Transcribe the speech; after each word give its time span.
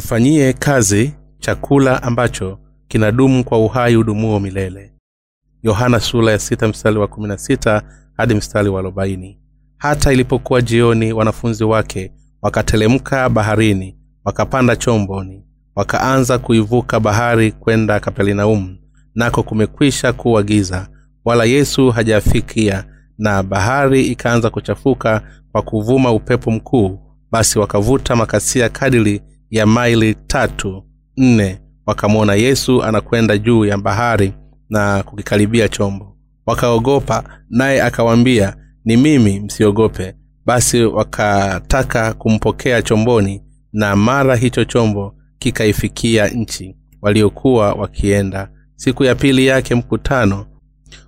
tufanyie 0.00 0.52
kazi 0.52 1.14
chakula 1.38 2.02
ambacho 2.02 2.58
kinadumu 2.88 3.44
kwa 3.44 3.58
uhai 3.58 3.96
udumuo 3.96 4.40
milele. 4.40 4.92
Yohana 5.62 6.00
sula 6.00 6.30
ya 6.32 6.38
sita 6.38 6.68
mstari 6.68 6.98
wa 6.98 7.06
kumi 7.08 7.28
na 7.28 7.38
sita 7.38 7.82
hadi 8.16 8.34
mstari 8.34 8.68
wa 8.68 8.80
arobaini. 8.80 9.38
Hata 9.78 10.12
ilipokuwa 10.12 10.62
jioni 10.62 11.12
wanafunzi 11.12 11.64
wake 11.64 12.12
wakatelemka 12.42 13.28
baharini 13.28 13.98
wakapanda 14.24 14.76
chomboni 14.76 15.44
wakaanza 15.76 16.38
kuivuka 16.38 17.00
bahari 17.00 17.52
kwenda 17.52 18.00
kapernaumu 18.00 18.76
nako 19.14 19.42
kumekwisha 19.42 20.12
kuwa 20.12 20.42
giza 20.42 20.88
wala 21.24 21.44
yesu 21.44 21.90
hajafikia 21.90 22.84
na 23.18 23.42
bahari 23.42 24.06
ikaanza 24.06 24.50
kuchafuka 24.50 25.22
kwa 25.52 25.62
kuvuma 25.62 26.12
upepo 26.12 26.50
mkuu 26.50 26.98
basi 27.30 27.58
wakavuta 27.58 28.16
makasia 28.16 28.68
kadiri 28.68 29.22
ya 29.50 29.66
maili 29.66 30.14
tatu 30.14 30.84
nne 31.16 31.60
wakamwona 31.86 32.34
yesu 32.34 32.82
anakwenda 32.82 33.38
juu 33.38 33.64
ya 33.64 33.78
bahari 33.78 34.32
na 34.70 35.02
kukikaribia 35.02 35.68
chombo. 35.68 36.16
Wakaogopa 36.46 37.24
naye 37.50 37.82
akawaambia 37.82 38.56
ni 38.84 38.96
mimi 38.96 39.40
msiogope. 39.40 40.14
Basi 40.46 40.82
wakataka 40.84 42.12
kumpokea 42.14 42.82
chomboni 42.82 43.42
na 43.72 43.96
mara 43.96 44.36
hicho 44.36 44.64
chombo 44.64 45.14
kikaifikia 45.38 46.28
nchi 46.28 46.76
waliokuwa 47.02 47.72
wakienda. 47.72 48.50
Siku 48.76 49.04
ya 49.04 49.14
pili 49.14 49.46
yake 49.46 49.74
mkutano 49.74 50.46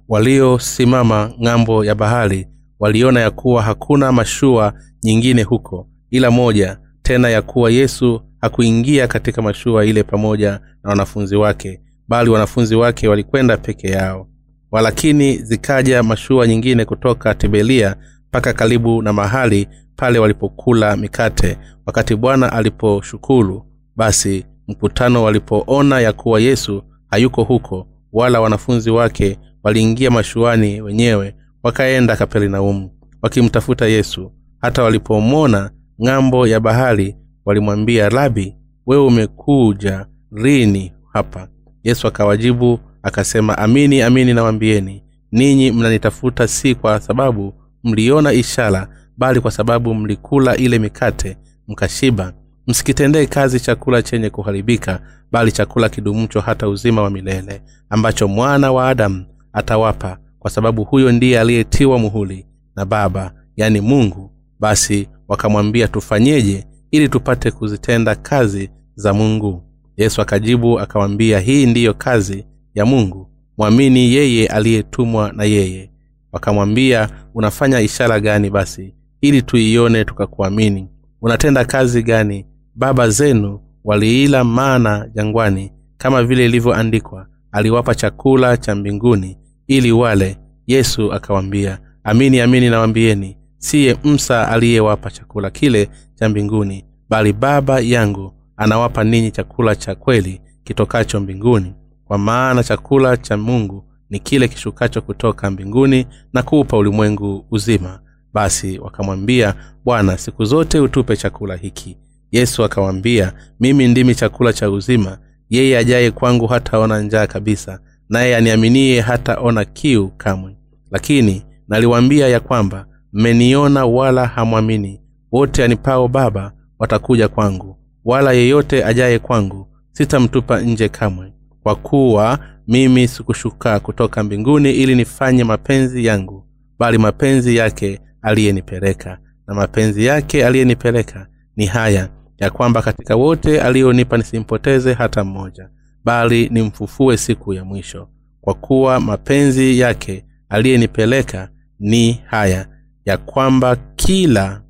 waliosimama 0.09 1.33
ng'ambo 1.43 1.85
ya 1.85 1.95
bahari 1.95 2.49
waliona 2.81 3.21
ya 3.21 3.31
kuwa 3.31 3.63
hakuna 3.63 4.13
mashua 4.13 4.73
nyingine 5.03 5.43
huko 5.43 5.89
ila 6.11 6.31
moja 6.31 6.79
tena 7.03 7.29
ya 7.29 7.43
kuwa 7.43 7.71
yesu 7.71 8.23
hakuingia 8.43 9.07
katika 9.07 9.43
mashua 9.43 9.85
ile 9.85 10.03
pamoja 10.03 10.51
na 10.83 10.91
wanafunzi 10.91 11.37
wake 11.37 11.81
bali 12.09 12.31
wanafunzi 12.31 12.75
wake 12.77 13.09
walikwenda 13.09 13.57
peke 13.57 13.89
yao. 13.89 14.29
Walakini 14.71 15.37
zikaja 15.39 16.03
mashua 16.03 16.47
nyingine 16.47 16.85
kutoka 16.85 17.35
tibelia 17.35 17.97
mpaka 18.29 18.53
karibu 18.53 19.03
na 19.03 19.13
mahali 19.13 19.69
pale 19.97 20.19
walipokula 20.19 20.97
mikate 20.97 21.59
wakati 21.87 22.17
bwana 22.17 22.53
aliposhukuru. 22.53 23.67
Basi 23.97 24.47
mkutano 24.69 25.23
walipoona 25.23 26.01
ya 26.01 26.13
kuwa 26.13 26.41
yesu 26.41 26.83
hayuko 27.11 27.43
huko 27.45 27.87
wala 28.13 28.41
wanafunzi 28.41 28.91
wake 28.91 29.39
waliingia 29.63 30.11
mashuani 30.11 30.81
wenyewe 30.81 31.35
wakaenda 31.63 32.17
kapernaumu 32.17 32.91
wakimtafuta 33.23 33.87
yesu. 33.87 34.33
Hata 34.61 34.83
walipomwona 34.83 35.71
ng'ambo 36.05 36.47
ya 36.47 36.61
bahari 36.61 37.17
walimwambia 37.45 38.09
rabi 38.09 38.57
wewe 38.87 39.05
umekuja 39.07 40.07
lini 40.33 40.93
hapa. 41.13 41.49
Yesu 41.85 42.07
akawajibu 42.07 42.79
akasema 43.03 43.59
amini 43.59 44.03
amini 44.03 44.35
nawambieni 44.35 45.03
ninyi 45.33 45.71
mnanitafuta 45.73 46.49
si 46.49 46.75
kwa 46.75 47.01
sababu 47.01 47.55
mliona 47.85 48.33
ishara 48.33 48.89
bali 49.17 49.41
kwa 49.41 49.51
sababu 49.51 49.95
mlikula 49.95 50.57
ile 50.57 50.79
mikate 50.79 51.37
mkashiba. 51.69 52.33
Msikitendee 52.67 53.27
kazi 53.27 53.61
chakula 53.61 54.03
chenye 54.03 54.31
kuharibika 54.31 55.01
bali 55.33 55.53
chakula 55.53 55.89
kidumucho 55.89 56.41
hata 56.41 56.69
uzima 56.69 57.03
wa 57.03 57.11
milele 57.11 57.63
ambacho 57.91 58.29
mwana 58.29 58.73
wa 58.73 58.89
adamu 58.89 59.25
atawapa 59.53 60.19
kwa 60.39 60.51
sababu 60.51 60.85
huyo 60.85 61.13
ndiye 61.13 61.41
aliyetiwa 61.41 61.99
muhuli 61.99 62.47
na 62.77 62.85
baba 62.85 63.33
yani 63.57 63.81
mungu. 63.81 64.31
Basi 64.61 65.09
wakamwambia 65.29 65.89
tufanyeje 65.89 66.67
ili 66.93 67.09
tupate 67.09 67.51
kuzitenda 67.51 68.15
kazi 68.15 68.71
za 68.95 69.15
mungu. 69.15 69.63
Yesu 69.97 70.23
akajibu 70.23 70.81
akawambia 70.81 71.41
hii 71.41 71.67
ndiyo 71.67 71.95
kazi 71.95 72.47
ya 72.75 72.87
mungu. 72.87 73.29
Mwamini 73.59 74.13
yeye 74.15 74.47
aliyetumwa 74.47 75.33
na 75.33 75.45
yeye. 75.45 75.91
Wakamwambia 76.33 77.09
unafanya 77.35 77.81
ishara 77.81 78.21
gani 78.21 78.51
basi 78.51 78.95
ili 79.21 79.43
tuione 79.43 80.05
tukakuamini? 80.05 80.89
Unatenda 81.23 81.65
kazi 81.65 82.03
gani? 82.03 82.47
Baba 82.75 83.09
zenu 83.11 83.61
waliila 83.85 84.45
mana 84.45 85.09
jangwani 85.15 85.73
kama 85.97 86.23
vile 86.23 86.45
ilivyoandikwa 86.45 87.27
aliwapa 87.53 87.95
chakula 87.95 88.57
cha 88.57 88.75
mbinguni 88.75 89.39
ili 89.67 89.93
wale. 89.93 90.39
Yesu 90.67 91.13
akawambia 91.13 91.79
amini 92.05 92.41
amini 92.41 92.71
nawambieni 92.71 93.37
siye 93.63 93.97
msa 94.05 94.49
aliyewapa 94.49 95.11
chakula 95.11 95.51
kile 95.51 95.89
cha 96.15 96.29
mbinguni 96.29 96.85
bali 97.11 97.33
baba 97.33 97.81
yangu 97.81 98.35
anawapa 98.57 99.05
ninyi 99.05 99.31
chakula 99.31 99.77
cha 99.77 99.95
kweli 99.95 100.41
kitokacho 100.65 101.21
mbinguni. 101.21 101.75
Kwa 102.05 102.19
maana 102.19 102.63
chakula 102.65 103.17
cha 103.17 103.37
mungu 103.37 103.85
ni 104.11 104.19
kile 104.19 104.49
kishukacho 104.49 105.01
kutoka 105.01 105.51
mbinguni 105.51 106.07
na 106.33 106.43
kuupa 106.43 106.77
ulimwengu 106.77 107.47
uzima. 107.51 108.01
Basi 108.35 108.79
wakamwambia 108.79 109.55
bwana 109.85 110.19
siku 110.19 110.45
zote 110.45 110.81
utupe 110.81 111.17
chakula 111.17 111.57
hiki. 111.57 111.97
Yesu 112.33 112.65
akawambia 112.65 113.33
mimi 113.61 113.89
ndimi 113.89 114.15
chakula 114.15 114.53
cha 114.53 114.71
uzima. 114.71 115.19
Yeye 115.51 115.79
ajaye 115.79 116.11
kwangu 116.11 116.47
hataona 116.47 117.01
njaa 117.01 117.27
kabisa 117.27 117.81
naye 118.09 118.37
aniaminie 118.37 119.01
hataona 119.01 119.65
kiu 119.65 120.09
kamwe. 120.09 120.57
Lakini 120.91 121.43
naliwambia 121.69 122.29
ya 122.29 122.41
kwamba 122.41 122.87
mmeniona 123.13 123.87
wala 123.87 124.27
hamwamini. 124.27 125.01
Wote 125.33 125.65
anipao 125.65 126.09
baba 126.09 126.53
watakuja 126.79 127.29
kwangu 127.29 127.79
wala 128.05 128.33
yeyote 128.33 128.85
ajaye 128.85 129.19
kwangu 129.19 129.69
sitamtupa 129.93 130.61
nje 130.61 130.89
kamwe. 130.89 131.33
Kwa 131.63 131.75
kuwa 131.77 132.39
mimi 132.69 133.09
sikushuka 133.09 133.81
kutoka 133.81 134.23
mbinguni 134.25 134.71
ili 134.73 134.95
nifanye 134.95 135.45
mapenzi 135.45 136.05
yangu 136.05 136.47
bali 136.79 136.99
mapenzi 136.99 137.57
yake 137.57 138.01
aliyenipeleka. 138.23 139.19
Na 139.47 139.55
mapenzi 139.55 140.05
yake 140.05 140.47
aliyenipeleka 140.47 141.27
ni 141.57 141.67
haya 141.67 142.09
ya 142.39 142.51
kwamba 142.51 142.83
katika 142.83 143.17
wote 143.17 143.61
aliyonipa 143.61 144.17
nisimpoteze 144.17 144.93
hata 144.93 145.25
mmoja 145.25 145.69
bali 146.05 146.49
nimfufue 146.49 147.17
siku 147.17 147.55
ya 147.55 147.65
mwisho. 147.65 148.09
Kwa 148.41 148.55
kuwa 148.55 149.01
mapenzi 149.01 149.79
yake 149.79 150.25
aliyenipeleka 150.49 151.49
ni 151.81 152.13
haya 152.13 152.67
ya 153.05 153.17
kwamba 153.19 153.77
kila 153.97 154.63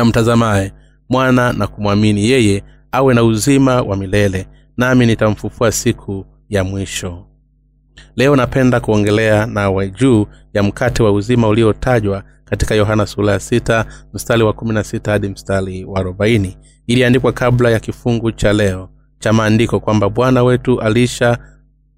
amtazamaye 0.00 0.72
mwana 1.08 1.52
na 1.52 1.66
kumwamini 1.66 2.30
yeye 2.30 2.64
awe 2.92 3.14
na 3.14 3.24
uzima 3.24 3.82
wa 3.82 3.96
milele 3.96 4.46
nami 4.76 5.06
nitamfufua 5.06 5.72
siku 5.72 6.26
ya 6.48 6.64
mwisho. 6.64 7.24
Leo 8.16 8.36
napenda 8.36 8.80
kuongelea 8.80 9.46
nawe 9.46 9.90
juu 9.90 10.26
ya 10.54 10.62
mkate 10.62 11.02
wa 11.02 11.12
uzima 11.12 11.48
uliotajwa 11.48 12.22
katika 12.44 12.74
yohana 12.74 13.06
sura 13.06 13.32
ya 13.32 13.40
sita 13.40 13.86
mstari 14.12 14.42
wa 14.42 14.52
kumi 14.52 14.72
na 14.74 14.84
sita 14.84 15.10
hadi 15.12 15.28
mstari 15.28 15.84
wa 15.84 16.00
arobaini. 16.00 16.56
Iliandikwa 16.86 17.32
kabla 17.32 17.70
ya 17.70 17.80
kifungu 17.80 18.32
cha 18.32 18.52
leo 18.52 18.88
cha 19.18 19.32
maandiko 19.32 19.80
kwamba 19.80 20.08
bwana 20.08 20.42
wetu 20.44 20.80
alisha 20.80 21.38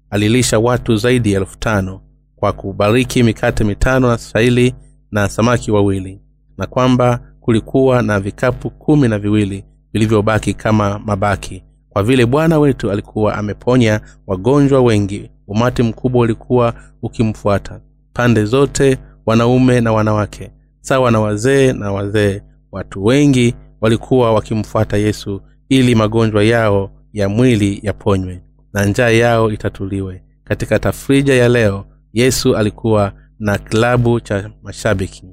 alilisha 0.09 0.59
watu 0.59 0.95
zaidi 0.95 1.33
ya 1.33 1.39
elfu 1.39 1.57
tano 1.59 2.01
kwa 2.35 2.53
kubariki 2.53 3.23
mikate 3.23 3.63
mitano 3.63 4.07
na 4.07 4.17
shahili 4.17 4.75
na 5.11 5.29
samaki 5.29 5.71
wawili 5.71 6.21
na 6.57 6.67
kwamba 6.67 7.19
kulikuwa 7.41 8.01
na 8.01 8.19
vikapu 8.19 8.69
kumi 8.69 9.07
na 9.07 9.19
viwili 9.19 9.65
vilivyobaki 9.93 10.53
kama 10.53 10.99
mabaki. 10.99 11.63
Kwa 11.89 12.03
vile 12.03 12.25
bwana 12.25 12.59
wetu 12.59 12.91
alikuwa 12.91 13.35
ameponya 13.35 14.01
wagonjwa 14.27 14.81
wengi 14.81 15.31
umati 15.47 15.83
mkubwa 15.83 16.21
ulikuwa 16.21 16.73
ukimfuata. 17.01 17.79
Pande 18.13 18.45
zote 18.45 18.97
wanaume 19.25 19.81
na 19.81 19.91
wanawake 19.93 20.51
sawa 20.81 21.11
na 21.11 21.19
wazee 21.19 21.73
na 21.73 21.91
wazee. 21.91 22.41
Watu 22.71 23.05
wengi 23.05 23.55
walikuwa 23.81 24.33
wakimfuata 24.33 24.97
yesu 24.97 25.41
ili 25.69 25.95
magonjwa 25.95 26.43
yao 26.43 26.91
ya 27.13 27.29
mwili 27.29 27.79
yaponywe 27.83 28.41
na 28.73 28.85
njaa 28.85 29.09
yao 29.09 29.51
itatuliwe. 29.51 30.23
Katika 30.43 30.79
tafrija 30.79 31.33
ya 31.33 31.49
leo 31.49 31.85
yesu 32.13 32.55
alikuwa 32.57 33.13
na 33.41 33.57
klabu 33.57 34.19
cha 34.19 34.51
mashabiki. 34.63 35.23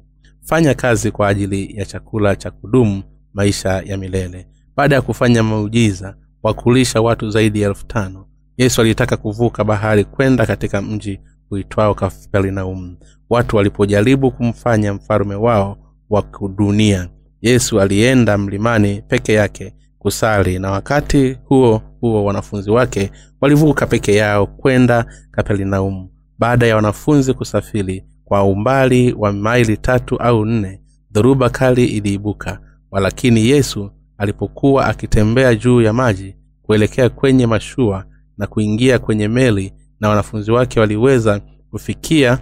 Fanya 0.44 0.74
kazi 0.74 1.10
kwa 1.10 1.28
ajili 1.28 1.76
ya 1.76 1.84
chakula 1.84 2.36
cha 2.36 2.50
kudumu 2.50 3.02
maisha 3.34 3.82
ya 3.86 3.96
milele. 3.96 4.46
Baada 4.76 4.94
ya 4.94 5.02
kufanya 5.02 5.42
muujiza 5.42 6.16
wa 6.42 6.54
kulisha 6.54 7.00
watu 7.00 7.30
zaidi 7.30 7.60
ya 7.60 7.68
elfu 7.68 7.86
tano 7.86 8.26
yesu 8.56 8.80
alitaka 8.80 9.16
kuvuka 9.16 9.64
bahari 9.64 10.04
kwenda 10.04 10.46
katika 10.46 10.82
mji 10.82 11.20
uitwao 11.50 11.94
kapernaumu. 11.94 12.96
Watu 13.30 13.56
walipojaribu 13.56 14.30
kumfanya 14.30 14.94
mfalume 14.94 15.34
wao 15.34 15.76
wa 16.10 16.22
kudunia 16.22 17.08
yesu 17.42 17.80
alienda 17.80 18.38
mlimani 18.38 19.02
peke 19.08 19.32
yake 19.32 19.74
kusali 19.98 20.58
na 20.58 20.70
wakati 20.70 21.38
huo 21.44 21.82
huo 22.00 22.24
wanafunzi 22.24 22.70
wake 22.70 23.10
walivuka 23.40 23.86
peke 23.86 24.14
yao 24.14 24.46
kwenda 24.46 25.06
kapernaumu 25.30 26.10
baada 26.38 26.66
ya 26.66 26.76
wanafunzi 26.76 27.34
kusafiri 27.34 28.04
kwa 28.24 28.44
umbali 28.44 29.12
wa 29.12 29.32
maili 29.32 29.76
tatu 29.76 30.16
au 30.16 30.44
nne 30.44 30.80
dhoruba 31.10 31.50
kali 31.50 31.84
iliibuka. 31.86 32.60
Walakini 32.90 33.46
yesu 33.46 33.90
alipokuwa 34.18 34.86
akitembea 34.86 35.54
juu 35.54 35.80
ya 35.82 35.92
maji 35.92 36.36
kuelekea 36.62 37.08
kwenye 37.08 37.46
mashua 37.46 38.04
na 38.38 38.46
kuingia 38.46 38.98
kwenye 38.98 39.28
meli 39.28 39.72
na 40.00 40.08
wanafunzi 40.08 40.50
wake 40.50 40.80
waliweza 40.80 41.40
kufikia 41.70 42.38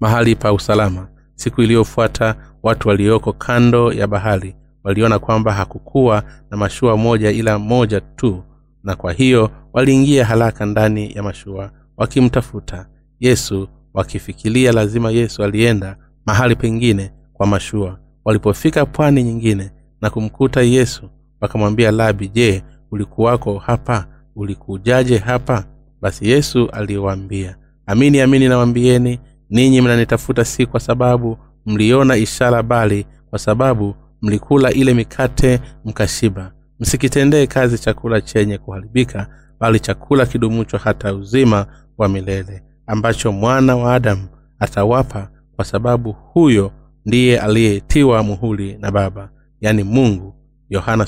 mahali 0.00 0.36
pa 0.36 0.52
usalama. 0.52 1.08
Siku 1.34 1.62
iliyofuata 1.62 2.34
watu 2.62 2.88
walioko 2.88 3.32
kando 3.32 3.92
ya 3.92 4.06
bahari 4.06 4.56
waliona 4.84 5.18
kwamba 5.18 5.52
hakukuwa 5.52 6.22
na 6.50 6.56
mashua 6.56 6.96
moja 6.96 7.30
ila 7.30 7.58
moja 7.58 8.00
tu 8.00 8.44
na 8.84 8.96
kwa 8.96 9.12
hiyo 9.12 9.50
waliingia 9.72 10.24
haraka 10.24 10.66
ndani 10.66 11.12
ya 11.14 11.22
mashua 11.22 11.70
wakimtafuta 11.98 12.86
yesu 13.20 13.68
wakifikiria 13.94 14.72
lazima 14.72 15.10
yesu 15.10 15.42
alienda 15.44 15.96
mahali 16.26 16.56
pengine 16.56 17.12
kwa 17.32 17.46
mashua. 17.46 17.98
Walipofika 18.24 18.86
pwani 18.86 19.22
nyingine 19.24 19.70
na 20.00 20.10
kumkuta 20.10 20.62
yesu 20.62 21.10
wakamwambia 21.40 21.90
labi 21.90 22.28
je 22.28 22.62
ulikuwako 22.90 23.58
hapa? 23.58 24.06
Ulikujaje 24.36 25.18
hapa? 25.18 25.64
Basi 26.00 26.28
yesu 26.30 26.68
aliwaambia 26.70 27.56
amini 27.86 28.20
amini 28.20 28.48
nawambieni 28.48 29.20
ninyi 29.50 29.80
mnanitafuta 29.80 30.44
si 30.44 30.66
kwa 30.66 30.80
sababu 30.80 31.38
mliona 31.66 32.16
ishara 32.16 32.62
bali 32.62 33.06
kwa 33.30 33.38
sababu 33.38 33.94
mlikula 34.22 34.72
ile 34.72 34.94
mikate 34.94 35.60
mkashiba. 35.84 36.52
Msikitendee 36.80 37.46
kazi 37.46 37.78
chakula 37.78 38.20
chenye 38.20 38.58
kuharibika 38.58 39.26
bali 39.60 39.80
chakula 39.80 40.26
kidumucho 40.26 40.76
hata 40.78 41.14
uzima 41.14 41.66
wa 41.98 42.08
milele 42.08 42.62
ambacho 42.86 43.32
mwana 43.32 43.76
wa 43.76 43.94
adamu 43.94 44.28
atawapa 44.58 45.30
kwa 45.56 45.64
sababu 45.64 46.12
huyo 46.12 46.72
ndiye 47.06 47.40
aliyetiwa 47.40 48.22
muhuli 48.22 48.76
na 48.80 48.90
baba 48.90 49.30
yani 49.60 49.82
mungu. 49.82 50.34
Yohana 50.70 51.06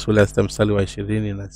wa 0.72 0.82
na 1.34 1.48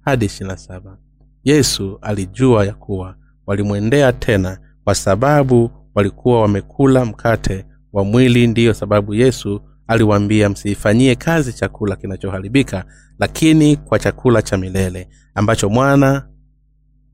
hadi 0.00 0.28
saba. 0.56 0.98
Yesu 1.44 1.98
alijua 2.02 2.64
ya 2.66 2.74
kuwa 2.74 3.14
walimwendea 3.46 4.12
tena 4.12 4.58
kwa 4.84 4.94
sababu 4.94 5.70
walikuwa 5.94 6.40
wamekula 6.42 7.04
mkate 7.04 7.66
wa 7.92 8.04
mwili 8.04 8.46
ndiyo 8.46 8.74
sababu 8.74 9.14
yesu 9.14 9.60
aliwaambia 9.90 10.48
msiifanyie 10.48 11.14
kazi 11.14 11.52
chakula 11.52 11.96
kinachoharibika 11.96 12.84
lakini 13.18 13.76
kwa 13.76 13.98
chakula 13.98 14.42
cha 14.42 14.56
milele 14.58 15.08
ambacho 15.34 15.68
mwana 15.68 16.28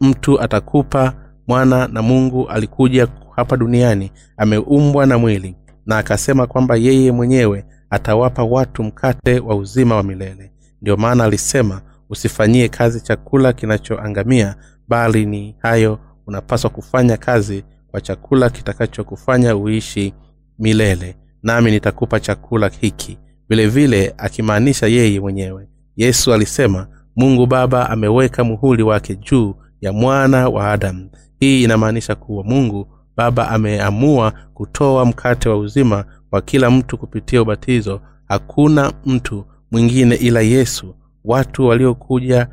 mtu 0.00 0.40
atakupa 0.40 1.14
mwana 1.46 1.88
na 1.88 2.02
mungu 2.02 2.48
alikuja 2.48 3.08
hapa 3.36 3.56
duniani 3.56 4.12
ameumbwa 4.36 5.06
na 5.06 5.18
mwili 5.18 5.56
na 5.86 5.98
akasema 5.98 6.46
kwamba 6.46 6.76
yeye 6.76 7.12
mwenyewe 7.12 7.64
atawapa 7.90 8.44
watu 8.44 8.82
mkate 8.82 9.40
wa 9.40 9.56
uzima 9.56 9.96
wa 9.96 10.02
milele. 10.02 10.52
Ndiyo 10.82 10.96
maana 10.96 11.24
alisema 11.24 11.82
usifanyie 12.10 12.68
kazi 12.68 13.00
chakula 13.00 13.52
kinachoangamia 13.52 14.56
bali 14.88 15.26
ni 15.26 15.56
hayo 15.58 15.98
unapaswa 16.26 16.70
kufanya 16.70 17.16
kazi 17.16 17.64
kwa 17.90 18.00
chakula 18.00 18.50
kitakachokufanya 18.50 19.56
uishi 19.56 20.14
milele 20.58 21.16
nami 21.46 21.70
nitakupa 21.70 22.20
chakula 22.20 22.70
hiki. 22.80 23.18
Vile 23.48 23.66
vile 23.68 24.14
akimaanisha 24.18 24.86
yeye 24.86 25.20
mwenyewe. 25.20 25.68
Yesu 25.96 26.32
alisema 26.34 26.86
mungu 27.16 27.46
baba 27.46 27.90
ameweka 27.90 28.44
muhuli 28.44 28.82
wake 28.82 29.14
juu 29.16 29.54
ya 29.80 29.92
mwana 29.92 30.48
wa 30.48 30.72
adamu. 30.72 31.10
Hii 31.40 31.62
inamaanisha 31.64 32.14
kuwa 32.14 32.44
mungu 32.44 32.86
baba 33.16 33.48
ameamua 33.50 34.32
kutoa 34.54 35.04
mkate 35.04 35.48
wa 35.48 35.56
uzima 35.58 36.04
wa 36.32 36.40
kila 36.42 36.70
mtu 36.70 36.98
kupitia 36.98 37.42
ubatizo. 37.42 38.00
Hakuna 38.28 38.92
mtu 39.04 39.44
mwingine 39.70 40.14
ila 40.14 40.40
yesu. 40.40 40.94
Watu 41.24 41.66
waliokuja 41.66 42.48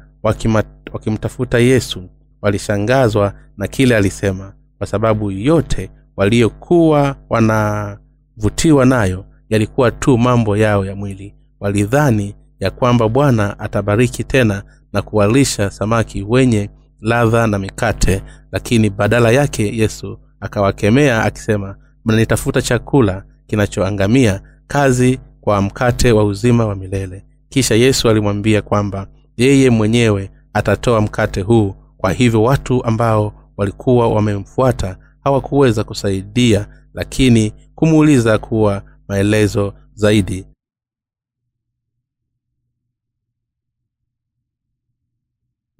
wakimtafuta 0.93 1.59
yesu 1.59 2.09
walishangazwa 2.41 3.33
na 3.57 3.67
kile 3.67 3.95
alisema 3.95 4.53
kwa 4.77 4.87
sababu 4.87 5.31
yote 5.31 5.89
waliokuwa 6.15 7.15
wanavutiwa 8.37 8.85
nayo 8.85 9.25
yalikuwa 9.49 9.91
tu 9.91 10.17
mambo 10.17 10.57
yao 10.57 10.85
ya 10.85 10.95
mwili. 10.95 11.35
Walidhani 11.59 12.35
ya 12.59 12.71
kwamba 12.71 13.09
bwana 13.09 13.59
atabariki 13.59 14.23
tena 14.23 14.63
na 14.93 15.01
kuwalisha 15.01 15.71
samaki 15.71 16.23
wenye 16.23 16.69
ladha 17.01 17.47
na 17.47 17.59
mikate 17.59 18.21
lakini 18.51 18.89
badala 18.89 19.31
yake 19.31 19.77
yesu 19.77 20.19
akawakemea 20.39 21.23
akisema 21.23 21.75
mnanitafuta 22.05 22.61
chakula 22.61 23.23
kinachoangamia 23.47 24.41
kazi 24.67 25.19
kwa 25.41 25.61
mkate 25.61 26.11
wa 26.11 26.23
uzima 26.23 26.65
wa 26.65 26.75
milele. 26.75 27.25
Kisha 27.49 27.75
yesu 27.75 28.09
alimwambia 28.09 28.61
kwamba 28.61 29.07
yeye 29.37 29.69
mwenyewe 29.69 30.31
atatoa 30.53 31.01
mkate 31.01 31.41
huu. 31.41 31.75
Kwa 31.97 32.11
hivyo 32.11 32.43
watu 32.43 32.83
ambao 32.85 33.33
walikuwa 33.57 34.07
wamemfuata 34.13 34.97
hawakuweza 35.23 35.83
kusaidia 35.83 36.67
lakini 36.93 37.53
kumuuliza 37.83 38.37
kuwa 38.37 38.81
maelezo 39.07 39.73
zaidi. 39.93 40.45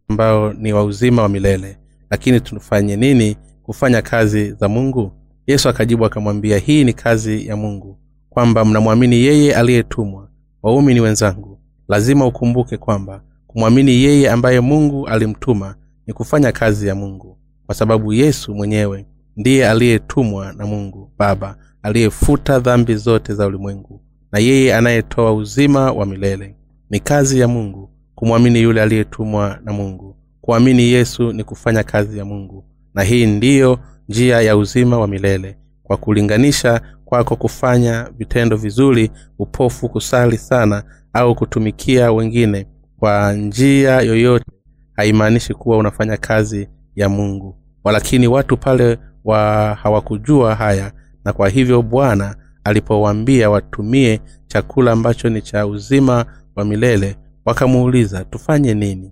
Ambao 0.10 0.54
ni 0.54 0.74
wa 0.74 0.84
uzima 0.84 1.22
wa 1.22 1.30
milele. 1.30 1.78
Lakini 2.10 2.40
tufanye 2.42 2.96
nini 2.96 3.38
kufanya 3.64 4.02
kazi 4.02 4.52
za 4.52 4.70
mungu? 4.70 5.12
Yesu 5.48 5.70
akajibu 5.70 6.06
akamwambia 6.06 6.58
hii 6.58 6.84
ni 6.84 6.94
kazi 6.94 7.48
ya 7.48 7.56
mungu 7.56 8.00
kwamba 8.30 8.66
mnamwamini 8.66 9.16
yeye 9.16 9.56
aliyetumwa. 9.56 10.30
Waumini 10.64 11.00
wenzangu. 11.00 11.60
Lazima 11.88 12.26
ukumbuke 12.28 12.78
kwamba 12.78 13.24
kumwamini 13.48 13.92
yeye 13.92 14.32
ambaye 14.32 14.60
mungu 14.60 15.08
alimtuma 15.08 15.76
ni 16.08 16.14
kufanya 16.14 16.52
kazi 16.52 16.88
ya 16.88 16.96
mungu 16.96 17.38
kwa 17.66 17.76
sababu 17.76 18.14
yesu 18.14 18.56
mwenyewe 18.56 19.06
ndiye 19.38 19.70
aliyetumwa 19.70 20.54
na 20.54 20.66
mungu 20.66 21.12
baba 21.18 21.58
aliyefuta 21.83 22.59
dhambi 22.59 22.95
zote 22.95 23.33
za 23.33 23.47
ulimwengu 23.47 24.01
na 24.31 24.39
yeye 24.39 24.75
anayetoa 24.75 25.33
uzima 25.33 25.91
wa 25.91 26.06
milele. 26.06 26.56
Ni 26.89 27.00
kazi 27.00 27.39
ya 27.39 27.47
mungu 27.47 27.89
kumwamini 28.15 28.62
yule 28.62 28.81
aliyetumwa 28.81 29.59
na 29.63 29.73
mungu. 29.73 30.16
Kuamini 30.42 30.83
yesu 30.83 31.31
ni 31.33 31.44
kufanya 31.44 31.83
kazi 31.83 32.18
ya 32.18 32.25
mungu 32.25 32.66
na 32.94 33.04
hii 33.04 33.25
ndiyo 33.25 33.80
njia 34.09 34.42
ya 34.42 34.57
uzima 34.57 34.99
wa 34.99 35.07
milele. 35.07 35.57
Kwa 35.83 35.97
kulinganisha 35.97 36.81
kwako 37.06 37.35
kufanya 37.35 38.09
vitendo 38.18 38.57
vizuri 38.57 39.11
upofu 39.40 39.90
kusali 39.90 40.37
sana 40.37 40.83
au 41.13 41.35
kutumikia 41.35 42.11
wengine 42.11 42.68
kwa 42.99 43.33
njia 43.33 44.02
yoyote 44.02 44.45
haimaanishi 44.94 45.54
kuwa 45.54 45.78
unafanya 45.78 46.18
kazi 46.18 46.69
ya 46.95 47.09
mungu. 47.09 47.56
Walakini 47.83 48.28
watu 48.28 48.57
pale 48.57 48.97
wa 49.25 49.73
hawakujua 49.83 50.56
haya 50.56 50.92
na 51.25 51.33
kwa 51.33 51.49
hivyo 51.49 51.81
bwana 51.81 52.35
alipowaambia 52.63 53.49
watumie 53.49 54.21
chakula 54.47 54.92
ambacho 54.92 55.30
ni 55.30 55.42
cha 55.42 55.68
uzima 55.68 56.25
wa 56.56 56.65
milele 56.65 57.15
wakamuuliza 57.45 58.25
tufanye 58.25 58.73
nini? 58.73 59.11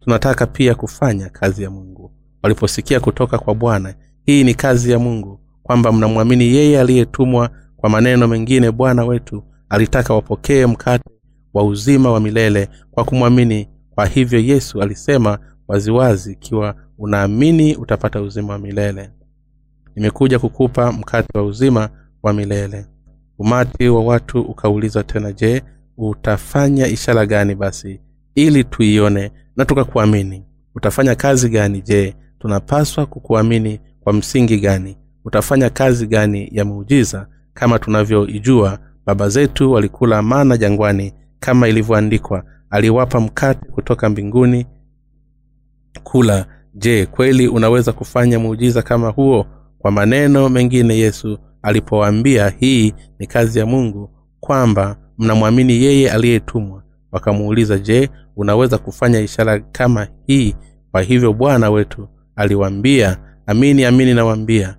Tunataka 0.00 0.46
pia 0.46 0.74
kufanya 0.74 1.28
kazi 1.28 1.62
ya 1.62 1.70
mungu. 1.70 2.12
Waliposikia 2.42 3.00
kutoka 3.00 3.38
kwa 3.38 3.54
bwana 3.54 3.94
hii 4.26 4.44
ni 4.44 4.54
kazi 4.54 4.90
ya 4.90 4.98
mungu 4.98 5.40
kwamba 5.62 5.92
mnamwamini 5.92 6.44
yeye 6.44 6.80
aliyetumwa 6.80 7.50
kwa 7.76 7.90
maneno 7.90 8.28
mengine 8.28 8.70
bwana 8.70 9.04
wetu 9.04 9.42
alitaka 9.68 10.14
wapokee 10.14 10.66
mkate 10.66 11.10
wa 11.54 11.64
uzima 11.64 12.10
wa 12.12 12.20
milele 12.20 12.68
kwa 12.90 13.04
kumwamini. 13.04 13.68
Kwa 13.90 14.06
hivyo 14.06 14.38
yesu 14.40 14.82
alisema 14.82 15.38
waziwazi 15.68 16.32
ikiwa 16.32 16.74
unaamini 16.98 17.76
utapata 17.76 18.22
uzima 18.22 18.52
wa 18.52 18.58
milele 18.58 19.10
nimekuja 19.96 20.38
kukupa 20.38 20.92
mkate 20.92 21.38
wa 21.38 21.44
uzima 21.44 21.88
wa 22.22 22.32
milele. 22.32 22.86
Umati 23.38 23.88
wa 23.88 24.04
watu 24.04 24.40
ukauliza 24.42 25.02
tena 25.02 25.32
je 25.32 25.62
utafanya 25.98 26.86
ishara 26.86 27.26
gani 27.26 27.54
basi 27.54 28.00
ili 28.34 28.64
tuione 28.64 29.32
na 29.56 29.64
tukakuamini? 29.64 30.44
Utafanya 30.74 31.14
kazi 31.14 31.48
gani? 31.48 31.82
Je 31.82 32.14
tunapaswa 32.38 33.06
kukuamini 33.06 33.80
kwa 34.00 34.12
msingi 34.12 34.58
gani? 34.60 34.96
Utafanya 35.24 35.70
kazi 35.70 36.06
gani 36.06 36.48
ya 36.52 36.64
muujiza? 36.64 37.26
Kama 37.54 37.78
tunavyoijua 37.78 38.78
baba 39.06 39.28
zetu 39.28 39.72
walikula 39.72 40.22
mana 40.22 40.56
jangwani 40.56 41.12
kama 41.40 41.68
ilivyoandikwa 41.68 42.44
aliwapa 42.70 43.20
mkate 43.20 43.66
kutoka 43.70 44.08
mbinguni 44.08 44.66
kula. 46.04 46.46
Je 46.74 47.06
kweli 47.06 47.48
unaweza 47.48 47.92
kufanya 47.92 48.38
muujiza 48.38 48.82
kama 48.82 49.08
huo 49.08 49.46
kwa 49.86 49.92
maneno 49.92 50.48
mengine 50.48 50.98
yesu 50.98 51.38
alipowaambia 51.62 52.48
hii 52.48 52.94
ni 53.18 53.26
kazi 53.26 53.58
ya 53.58 53.66
mungu 53.66 54.10
kwamba 54.40 54.96
mnamwamini 55.18 55.82
yeye 55.82 56.10
aliyetumwa. 56.10 56.82
Wakamuuliza 57.12 57.78
je 57.78 58.10
unaweza 58.36 58.78
kufanya 58.78 59.20
ishara 59.20 59.60
kama 59.60 60.08
hii? 60.26 60.54
Kwa 60.90 61.02
hivyo 61.02 61.32
bwana 61.32 61.70
wetu 61.70 62.08
aliwaambia 62.36 63.18
amini 63.46 63.84
amini 63.84 64.14
nawaambia 64.14 64.76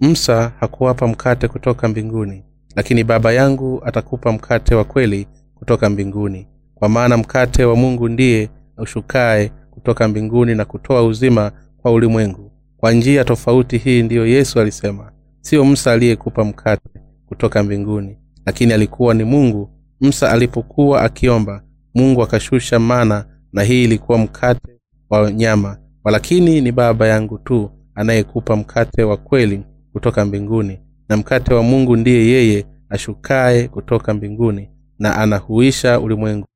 msa 0.00 0.52
hakuwapa 0.60 1.06
mkate 1.06 1.48
kutoka 1.48 1.88
mbinguni 1.88 2.44
lakini 2.76 3.04
baba 3.04 3.32
yangu 3.32 3.82
atakupa 3.84 4.32
mkate 4.32 4.74
wa 4.74 4.84
kweli 4.84 5.26
kutoka 5.54 5.90
mbinguni. 5.90 6.46
Kwa 6.74 6.88
maana 6.88 7.16
mkate 7.16 7.64
wa 7.64 7.76
mungu 7.76 8.08
ndiye 8.08 8.50
ushukaye 8.78 9.52
kutoka 9.70 10.08
mbinguni 10.08 10.54
na 10.54 10.64
kutoa 10.64 11.02
uzima 11.02 11.52
kwa 11.82 11.92
ulimwengu 11.92 12.52
kwa 12.86 12.92
njia 12.92 13.24
tofauti 13.24 13.78
hii 13.78 14.02
ndiyo 14.02 14.26
yesu 14.26 14.60
alisema 14.60 15.12
siyo 15.40 15.64
msa 15.64 15.92
aliyekupa 15.92 16.44
mkate 16.44 16.88
kutoka 17.26 17.62
mbinguni 17.62 18.18
lakini 18.46 18.72
alikuwa 18.72 19.14
ni 19.14 19.24
mungu. 19.24 19.70
Msa 20.00 20.30
alipokuwa 20.32 21.02
akiomba 21.02 21.62
mungu 21.94 22.22
akashusha 22.22 22.78
mana 22.78 23.24
na 23.52 23.62
hii 23.62 23.84
ilikuwa 23.84 24.18
mkate 24.18 24.80
wa 25.10 25.32
nyama. 25.32 25.78
Walakini 26.04 26.60
ni 26.60 26.72
baba 26.72 27.08
yangu 27.08 27.38
tu 27.38 27.70
anayekupa 27.94 28.56
mkate 28.56 29.02
wa 29.02 29.16
kweli 29.16 29.62
kutoka 29.92 30.24
mbinguni 30.24 30.80
na 31.08 31.16
mkate 31.16 31.54
wa 31.54 31.62
mungu 31.62 31.96
ndiye 31.96 32.26
yeye 32.26 32.66
ashukaye 32.88 33.68
kutoka 33.68 34.14
mbinguni 34.14 34.70
na 34.98 35.16
anahuisha 35.16 36.00
ulimwengu. 36.00 36.46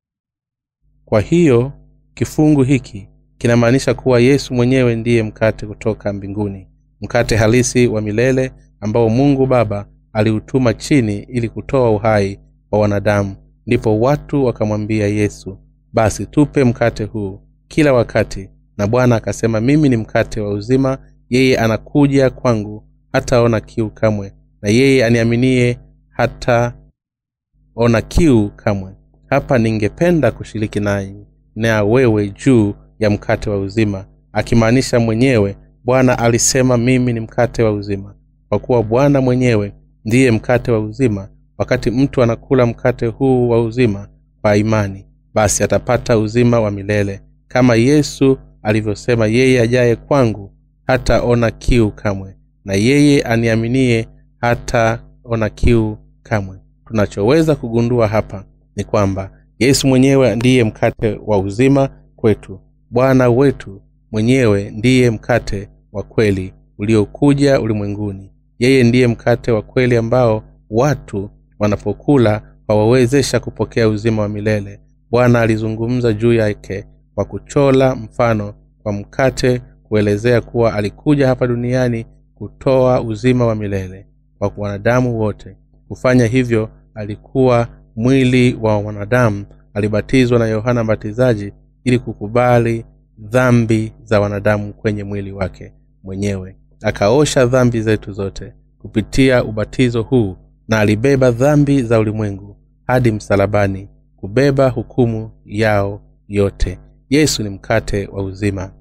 Kwa 1.05 1.21
hiyo 1.21 1.73
kifungu 2.15 2.63
hiki 2.63 3.09
kinamaanisha 3.40 3.94
kuwa 3.94 4.20
yesu 4.20 4.54
mwenyewe 4.54 4.97
ndiye 4.97 5.23
mkate 5.23 5.66
kutoka 5.66 6.12
mbinguni 6.12 6.68
mkate 7.00 7.37
halisi 7.37 7.87
wa 7.87 8.00
milele 8.00 8.52
ambao 8.80 9.09
mungu 9.09 9.47
baba 9.47 9.87
aliutuma 10.12 10.75
chini 10.75 11.18
ili 11.18 11.49
kutoa 11.49 11.90
uhai 11.90 12.40
wa 12.70 12.78
wanadamu. 12.78 13.37
Ndipo 13.66 14.00
watu 14.00 14.44
wakamwambia 14.44 15.06
yesu 15.06 15.59
basi 15.92 16.26
tupe 16.26 16.64
mkate 16.64 17.04
huu 17.04 17.40
kila 17.68 17.92
wakati. 17.92 18.50
Na 18.78 18.87
bwana 18.87 19.16
akasema 19.16 19.61
mimi 19.61 19.88
ni 19.88 19.97
mkate 19.97 20.40
wa 20.40 20.50
uzima 20.52 20.99
yeye 21.30 21.59
anakuja 21.59 22.30
kwangu 22.30 22.85
hataona 23.12 23.61
kiu 23.61 23.90
kamwe 23.90 24.32
na 24.62 24.68
yeye 24.68 25.04
aniaminie 25.04 25.78
hataona 26.09 28.02
kiu 28.09 28.50
kamwe. 28.56 28.92
Hapa 29.26 29.59
ningependa 29.59 30.30
kushiriki 30.30 30.80
nanyi 30.80 31.26
na 31.54 31.82
wewe 31.85 32.28
juu 32.30 32.75
ya 33.00 33.11
mkate 33.11 33.50
wa 33.50 33.59
uzima 33.59 34.04
akimaanisha 34.33 35.00
mwenyewe 35.00 35.57
bwana 35.85 36.19
alisema 36.19 36.76
mimi 36.78 37.12
ni 37.12 37.21
mkate 37.21 37.62
wa 37.62 37.73
uzima. 37.73 38.14
Kwa 38.49 38.59
kuwa 38.59 38.83
bwana 38.83 39.21
mwenyewe 39.21 39.73
ndiye 40.04 40.30
mkate 40.30 40.73
wa 40.73 40.80
uzima 40.80 41.28
wakati 41.59 41.90
mtu 41.90 42.23
anakula 42.23 42.66
mkate 42.66 43.07
huu 43.07 43.49
wa 43.49 43.62
uzima 43.64 44.09
kwa 44.42 44.57
imani 44.57 45.07
basi 45.35 45.62
atapata 45.64 46.19
uzima 46.19 46.61
wa 46.61 46.71
milele 46.71 47.21
kama 47.49 47.75
yesu 47.75 48.38
alivyosema 48.62 49.26
yeye 49.26 49.61
ajaye 49.61 49.97
kwangu 49.97 50.52
hataona 50.87 51.50
kiu 51.50 51.90
kamwe 51.90 52.37
na 52.64 52.75
yeye 52.75 53.23
aniaminie 53.23 54.09
hataona 54.40 55.49
kiu 55.54 55.99
kamwe. 56.23 56.57
Tunachoweza 56.87 57.54
kugundua 57.54 58.09
hapa 58.09 58.45
ni 58.76 58.85
kwamba 58.85 59.30
yesu 59.59 59.87
mwenyewe 59.87 60.37
ndiye 60.37 60.64
mkate 60.64 61.21
wa 61.26 61.38
uzima 61.38 61.88
kwetu 62.16 62.61
bwana 62.90 63.28
wetu 63.30 63.82
mwenyewe 64.12 64.70
ndiye 64.70 65.11
mkate 65.11 65.68
wa 65.92 66.02
kweli 66.02 66.54
uliokuja 66.78 67.61
ulimwenguni. 67.61 68.32
Yeye 68.59 68.85
ndiye 68.85 69.06
mkate 69.06 69.52
wa 69.52 69.62
kweli 69.62 69.97
ambao 69.97 70.42
watu 70.70 71.30
wanapokula 71.59 72.42
wawawezesha 72.68 73.40
kupokea 73.40 73.88
uzima 73.88 74.23
wa 74.23 74.28
milele. 74.28 74.80
Bwana 75.11 75.40
alizungumza 75.40 76.12
juu 76.12 76.32
yake 76.32 76.85
kwa 77.14 77.25
kuchola 77.25 77.94
mfano 77.94 78.54
kwa 78.82 78.92
mkate 78.92 79.62
kuelezea 79.82 80.40
kuwa 80.40 80.75
alikuja 80.75 81.26
hapa 81.28 81.47
duniani 81.47 82.06
kutoa 82.35 83.00
uzima 83.02 83.47
wa 83.47 83.54
milele 83.54 84.06
kwa 84.38 84.52
wanadamu 84.56 85.18
wote. 85.20 85.56
Kufanya 85.88 86.26
hivyo 86.26 86.68
alikuwa 86.94 87.68
mwili 87.97 88.59
wa 88.62 88.78
wanadamu. 88.78 89.44
Alibatizwa 89.75 90.38
na 90.38 90.47
yohana 90.47 90.85
mbatizaji 90.85 91.52
ili 91.85 91.99
kukubali 91.99 92.85
dhambi 93.19 93.93
za 94.03 94.21
wanadamu 94.21 94.73
kwenye 94.73 95.05
mwili 95.05 95.33
wake 95.33 95.73
mwenyewe. 96.03 96.57
Akaosha 96.83 97.47
dhambi 97.47 97.83
zetu 97.83 98.13
zote 98.13 98.53
kupitia 98.79 99.45
ubatizo 99.45 100.03
huu 100.03 100.37
na 100.69 100.79
alibeba 100.81 101.31
dhambi 101.31 101.83
za 101.83 101.99
ulimwengu 102.01 102.57
hadi 102.87 103.13
msalabani 103.13 103.89
kubeba 104.17 104.69
hukumu 104.69 105.31
yao 105.45 106.03
yote. 106.29 106.79
Yesu 107.11 107.43
ni 107.43 107.49
mkate 107.49 108.07
wa 108.07 108.23
uzima. 108.25 108.73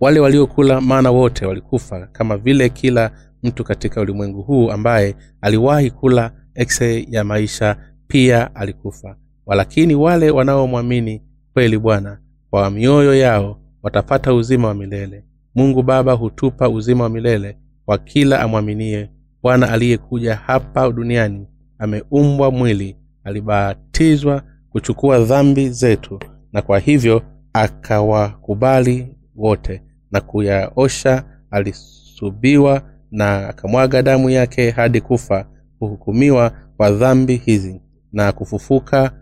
Wale 0.00 0.20
waliokula 0.20 0.80
mana 0.80 1.10
wote 1.10 1.46
walikufa 1.46 2.06
kama 2.06 2.36
vile 2.36 2.68
kila 2.68 3.10
mtu 3.42 3.64
katika 3.64 4.00
ulimwengu 4.00 4.42
huu 4.42 4.70
ambaye 4.70 5.16
aliwahi 5.40 5.90
kula 5.90 6.32
ekse 6.54 7.06
ya 7.10 7.24
maisha 7.24 7.76
pia 8.06 8.54
alikufa. 8.54 9.16
Walakini 9.46 9.94
wale 9.94 10.30
wanaomwamini 10.30 11.22
kweli 11.54 11.78
bwana 11.78 12.18
kwa 12.50 12.70
mioyo 12.70 13.14
yao 13.14 13.60
watapata 13.82 14.34
uzima 14.34 14.68
wa 14.68 14.74
milele. 14.74 15.24
Mungu 15.54 15.82
baba 15.82 16.12
hutupa 16.12 16.68
uzima 16.68 17.04
wa 17.04 17.10
milele 17.10 17.58
kwa 17.84 17.98
kila 17.98 18.40
amwaminie. 18.40 19.10
Bwana 19.42 19.70
aliyekuja 19.72 20.34
hapa 20.36 20.90
duniani 20.92 21.46
ameumbwa 21.78 22.50
mwili 22.50 22.96
alibatizwa 23.24 24.42
kuchukua 24.70 25.18
dhambi 25.24 25.70
zetu 25.70 26.20
na 26.52 26.62
kwa 26.62 26.78
hivyo 26.78 27.22
akawakubali 27.52 29.16
wote 29.36 29.82
na 30.10 30.20
kuyaosha. 30.20 31.24
Alisubiwa 31.50 32.82
na 33.10 33.48
akamwaga 33.48 34.02
damu 34.02 34.30
yake 34.30 34.70
hadi 34.70 35.00
kufa 35.00 35.46
kuhukumiwa 35.78 36.52
kwa 36.76 36.90
dhambi 36.90 37.36
hizi 37.36 37.80
na 38.12 38.32
kufufuka 38.32 39.12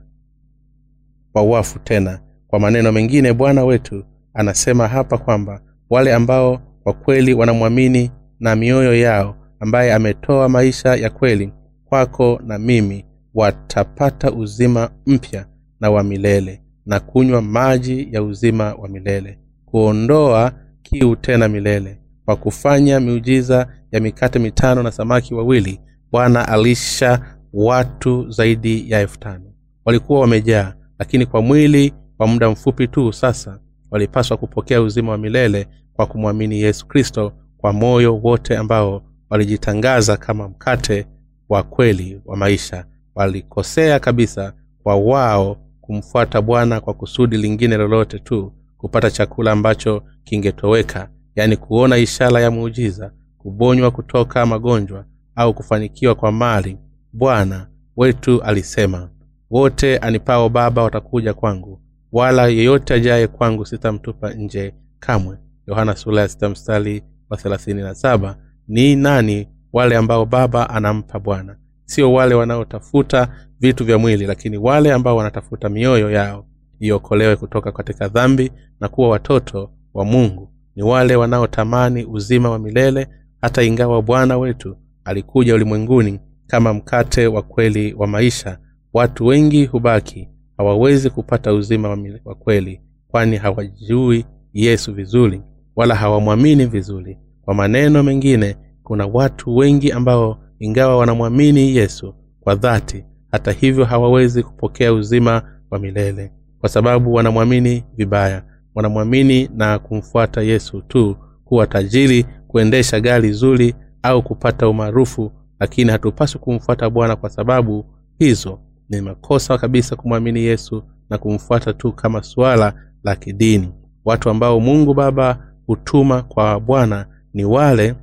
kwa 1.39 1.47
wafu 1.47 1.79
tena. 1.79 2.19
Kwa 2.49 2.61
maneno 2.61 2.93
mengine 2.93 3.33
bwana 3.33 3.65
wetu 3.65 4.05
anasema 4.35 4.89
hapa 4.89 5.19
kwamba 5.19 5.61
wale 5.91 6.15
ambao 6.15 6.59
kwa 6.83 6.93
kweli 6.93 7.35
wanamwamini 7.35 8.11
na 8.41 8.57
mioyo 8.57 8.95
yao 8.95 9.37
ambaye 9.61 9.95
ametoa 9.95 10.49
maisha 10.49 10.95
ya 10.97 11.11
kweli 11.11 11.53
kwako 11.85 12.41
na 12.47 12.59
mimi 12.59 13.05
watapata 13.35 14.33
uzima 14.33 14.91
mpya 15.07 15.47
na 15.81 15.91
wa 15.91 16.03
milele 16.03 16.63
na 16.87 17.01
kunywa 17.01 17.43
maji 17.43 18.09
ya 18.13 18.23
uzima 18.23 18.75
wa 18.75 18.89
milele 18.89 19.39
kuondoa 19.67 20.53
kiu 20.83 21.17
tena 21.17 21.49
milele. 21.49 21.99
Kwa 22.25 22.37
kufanya 22.37 23.01
miujiza 23.01 23.67
ya 23.93 24.01
mikate 24.01 24.39
mitano 24.39 24.83
na 24.83 24.91
samaki 24.93 25.35
wawili 25.35 25.81
bwana 26.13 26.49
alisha 26.49 27.21
watu 27.53 28.31
zaidi 28.31 28.91
ya 28.91 29.01
elfu 29.01 29.19
tano. 29.19 29.45
Walikuwa 29.85 30.21
wamejaa 30.21 30.75
lakini 30.99 31.27
kwa 31.27 31.43
mwili 31.43 31.93
kwa 32.17 32.27
muda 32.27 32.51
mfupi 32.51 32.89
tu 32.89 33.13
sasa 33.13 33.59
walipaswa 33.91 34.37
kupokea 34.37 34.83
uzima 34.83 35.13
wa 35.13 35.19
milele 35.19 35.69
kwa 35.93 36.07
kumwamini 36.07 36.61
yesu 36.61 36.87
kristo 36.87 37.33
kwa 37.59 37.73
moyo 37.73 38.17
wote 38.17 38.57
ambao 38.57 39.03
walijitangaza 39.31 40.17
kama 40.17 40.49
mkate 40.49 41.07
wa 41.49 41.63
kweli 41.63 42.21
wa 42.25 42.37
maisha. 42.37 42.85
Walikosea 43.15 44.01
kabisa 44.01 44.53
kwa 44.83 44.97
wao 44.97 45.57
kumfuata 45.81 46.43
bwana 46.43 46.81
kwa 46.81 46.95
kusudi 46.95 47.37
lingine 47.37 47.77
lolote 47.77 48.19
tu 48.19 48.53
kupata 48.79 49.11
chakula 49.11 49.53
ambacho 49.53 50.03
kingetoweka 50.25 51.09
yaani 51.37 51.57
kuona 51.57 51.97
ishara 51.97 52.41
ya 52.41 52.51
muujiza 52.51 53.13
kubonywa 53.39 53.91
kutoka 53.91 54.47
magonjwa 54.47 55.05
au 55.37 55.55
kufanikiwa 55.55 56.15
kwa 56.15 56.33
mali 56.33 56.79
bwana 57.13 57.67
wetu 57.97 58.43
alisema 58.43 59.11
wote 59.51 59.99
anipao 59.99 60.49
baba 60.49 60.83
watakuja 60.83 61.35
kwangu 61.35 61.81
wala 62.13 62.47
yeyote 62.47 62.95
ajaye 62.95 63.27
kwangu 63.27 63.67
sitamtupa 63.67 64.31
nje 64.35 64.75
kamwe. 65.01 65.37
Yohana 65.67 65.97
sula 65.97 66.21
ya 66.41 66.49
mstari 66.49 67.03
wa 67.31 67.95
saba. 67.95 68.37
Ni 68.69 68.97
nani 68.97 69.49
wale 69.73 69.97
ambao 69.97 70.27
baba 70.27 70.71
anampa 70.71 71.19
bwana? 71.19 71.57
Sio 71.85 72.13
wale 72.13 72.35
wanaotafuta 72.35 73.29
vitu 73.61 73.85
vya 73.85 73.99
mwili 73.99 74.27
lakini 74.27 74.57
wale 74.59 74.93
ambao 74.93 75.17
wanatafuta 75.17 75.69
mioyo 75.69 76.11
yao 76.11 76.47
iokolewe 76.81 77.37
kutoka 77.37 77.73
katika 77.73 78.09
dhambi 78.09 78.53
na 78.81 78.89
kuwa 78.89 79.09
watoto 79.09 79.71
wa 79.95 80.05
mungu. 80.05 80.53
Ni 80.77 80.83
wale 80.83 81.17
wanaotamani 81.17 82.05
uzima 82.05 82.51
wa 82.51 82.59
milele 82.59 83.07
hata 83.41 83.63
ingawa 83.63 84.03
bwana 84.03 84.39
wetu 84.39 84.77
alikuja 85.05 85.55
ulimwenguni 85.55 86.21
kama 86.47 86.75
mkate 86.75 87.27
wa 87.27 87.43
kweli 87.43 87.95
wa 87.95 88.07
maisha 88.07 88.59
watu 88.93 89.27
wengi 89.27 89.67
hubaki 89.67 90.29
hawawezi 90.57 91.11
kupata 91.11 91.53
uzima 91.55 91.99
wa 92.25 92.35
kweli 92.35 92.81
kwani 93.09 93.37
hawajui 93.37 94.25
yesu 94.53 94.95
vizuri 94.95 95.43
wala 95.77 95.95
hawamwamini 95.95 96.67
vizuri. 96.67 97.19
Kwa 97.43 97.55
maneno 97.55 98.03
mengine 98.03 98.57
kuna 98.83 99.07
watu 99.07 99.57
wengi 99.57 99.93
ambao 99.93 100.39
ingawa 100.59 100.97
wanamwamini 100.97 101.77
yesu 101.77 102.15
kwa 102.41 102.55
dhati 102.55 103.05
hata 103.31 103.53
hivyo 103.53 103.85
hawawezi 103.85 104.43
kupokea 104.43 104.93
uzima 104.93 105.43
wa 105.71 105.79
milele 105.79 106.33
kwa 106.61 106.69
sababu 106.69 107.15
wanamwamini 107.15 107.85
vibaya. 107.97 108.45
Wanamwamini 108.75 109.51
na 109.55 109.79
kumfuata 109.79 110.43
yesu 110.43 110.83
tu 110.83 111.17
kuwa 111.45 111.67
tajiri 111.67 112.27
kuendesha 112.49 113.01
gari 113.01 113.33
zuri 113.33 113.75
au 114.03 114.23
kupata 114.23 114.69
umaarufu 114.69 115.33
lakini 115.61 115.91
hatupaswi 115.91 116.41
kumfuata 116.41 116.91
bwana 116.91 117.17
kwa 117.17 117.31
sababu 117.31 117.85
hizo 118.19 118.61
ni 118.89 119.01
makosa 119.01 119.59
kabisa 119.59 119.97
kumwamini 119.97 120.41
yesu 120.41 120.83
na 121.11 121.19
kumfuata 121.19 121.73
tu 121.73 121.93
kama 121.93 122.23
suala 122.23 122.73
la 123.05 123.17
kidini. 123.17 123.69
Watu 124.05 124.31
ambao 124.31 124.61
mungu 124.61 124.95
baba 124.95 125.53
hutuma 125.67 126.23
kwa 126.23 126.61
bwana 126.61 127.07
ni 127.35 127.45
wale 127.45 127.95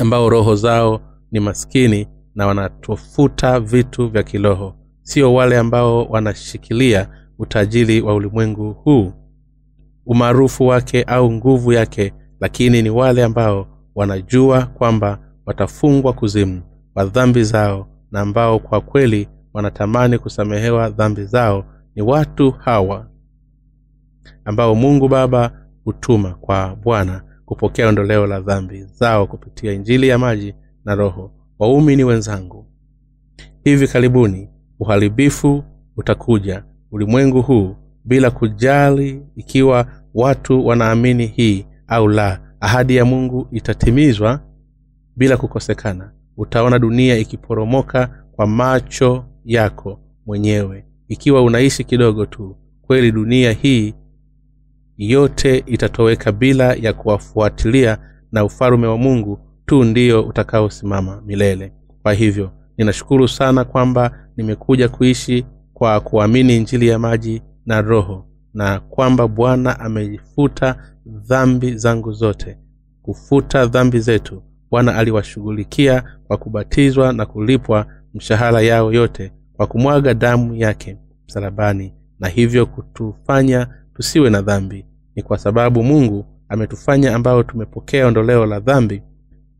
ambao 0.00 0.30
roho 0.30 0.54
zao 0.56 1.00
ni 1.32 1.40
maskini 1.40 2.08
na 2.34 2.46
wanatafuta 2.46 3.60
vitu 3.60 4.08
vya 4.08 4.22
kiroho. 4.22 4.74
Sio 5.02 5.34
wale 5.34 5.58
ambao 5.58 6.04
wanashikilia 6.04 7.08
utajiri 7.38 8.00
wa 8.00 8.14
ulimwengu 8.14 8.72
huu. 8.72 9.12
Umaarufu 10.06 10.66
wake 10.66 11.02
au 11.02 11.32
nguvu 11.32 11.72
yake 11.72 12.12
lakini 12.40 12.82
ni 12.82 12.90
wale 12.90 13.24
ambao 13.24 13.66
wanajua 13.94 14.66
kwamba 14.66 15.18
watafungwa 15.46 16.12
kuzimu 16.12 16.62
kwa 16.94 17.04
dhambi 17.04 17.44
zao 17.44 17.88
na 18.10 18.20
ambao 18.20 18.58
kwa 18.58 18.80
kweli 18.80 19.28
wanatamani 19.56 20.18
kusamehewa 20.18 20.90
dhambi 20.90 21.24
zao 21.24 21.64
ni 21.94 22.02
watu 22.02 22.50
hawa 22.50 23.06
ambao 24.44 24.74
mungu 24.74 25.08
baba 25.08 25.66
hutuma 25.84 26.34
kwa 26.34 26.76
bwana 26.76 27.22
kupokea 27.44 27.88
ondoleo 27.88 28.26
la 28.26 28.40
dhambi 28.40 28.84
zao 28.84 29.26
kupitia 29.26 29.72
injili 29.72 30.08
ya 30.08 30.18
maji 30.18 30.54
na 30.84 30.94
roho. 30.94 31.32
Waumini 31.58 32.04
wenzangu 32.04 32.66
hivi 33.64 33.88
karibuni 33.88 34.48
uharibifu 34.80 35.64
utakuja 35.96 36.64
ulimwengu 36.90 37.42
huu 37.42 37.76
bila 38.04 38.30
kujali 38.30 39.22
ikiwa 39.36 39.86
watu 40.14 40.66
wanaamini 40.66 41.26
hii 41.26 41.66
au 41.86 42.08
la. 42.08 42.40
Ahadi 42.60 42.96
ya 42.96 43.04
mungu 43.04 43.48
itatimizwa 43.52 44.40
bila 45.16 45.36
kukosekana. 45.36 46.12
Utaona 46.36 46.78
dunia 46.78 47.18
ikiporomoka 47.18 48.24
kwa 48.32 48.46
macho 48.46 49.24
yako 49.46 50.00
mwenyewe 50.26 50.84
ikiwa 51.08 51.42
unaishi 51.42 51.84
kidogo 51.84 52.26
tu. 52.26 52.56
Kweli 52.82 53.12
dunia 53.12 53.52
hii 53.52 53.94
yote 54.96 55.58
itatoweka 55.66 56.32
bila 56.32 56.74
ya 56.74 56.92
kuwafuatilia 56.92 57.98
na 58.32 58.44
ufalume 58.44 58.86
wa 58.86 58.98
mungu 58.98 59.38
tu 59.66 59.84
ndiyo 59.84 60.22
utakaosimama 60.22 61.22
milele. 61.26 61.72
Kwa 62.02 62.12
hivyo 62.12 62.50
ninashukuru 62.78 63.28
sana 63.28 63.64
kwamba 63.64 64.28
nimekuja 64.36 64.88
kuishi 64.88 65.46
kwa 65.74 66.00
kuamini 66.00 66.56
injili 66.56 66.88
ya 66.88 66.98
maji 66.98 67.42
na 67.66 67.80
roho 67.80 68.26
na 68.54 68.80
kwamba 68.80 69.28
bwana 69.28 69.80
amefuta 69.80 70.76
dhambi 71.06 71.76
zangu 71.76 72.12
zote. 72.12 72.58
Kufuta 73.02 73.66
dhambi 73.66 74.00
zetu 74.00 74.42
bwana 74.70 74.96
aliwashughulikia 74.96 76.04
kwa 76.26 76.36
kubatizwa 76.36 77.12
na 77.12 77.26
kulipwa 77.26 77.86
mshahara 78.14 78.60
yao 78.60 78.92
yote 78.92 79.32
kwa 79.56 79.66
kumwaga 79.66 80.14
damu 80.14 80.54
yake 80.54 80.98
msalabani 81.28 81.94
na 82.20 82.28
hivyo 82.28 82.66
kutufanya 82.66 83.66
tusiwe 83.94 84.30
na 84.30 84.42
dhambi. 84.42 84.86
Ni 85.16 85.22
kwa 85.22 85.38
sababu 85.38 85.82
mungu 85.82 86.24
ametufanya 86.48 87.14
ambao 87.14 87.42
tumepokea 87.42 88.06
ondoleo 88.06 88.46
la 88.46 88.60
dhambi 88.60 89.02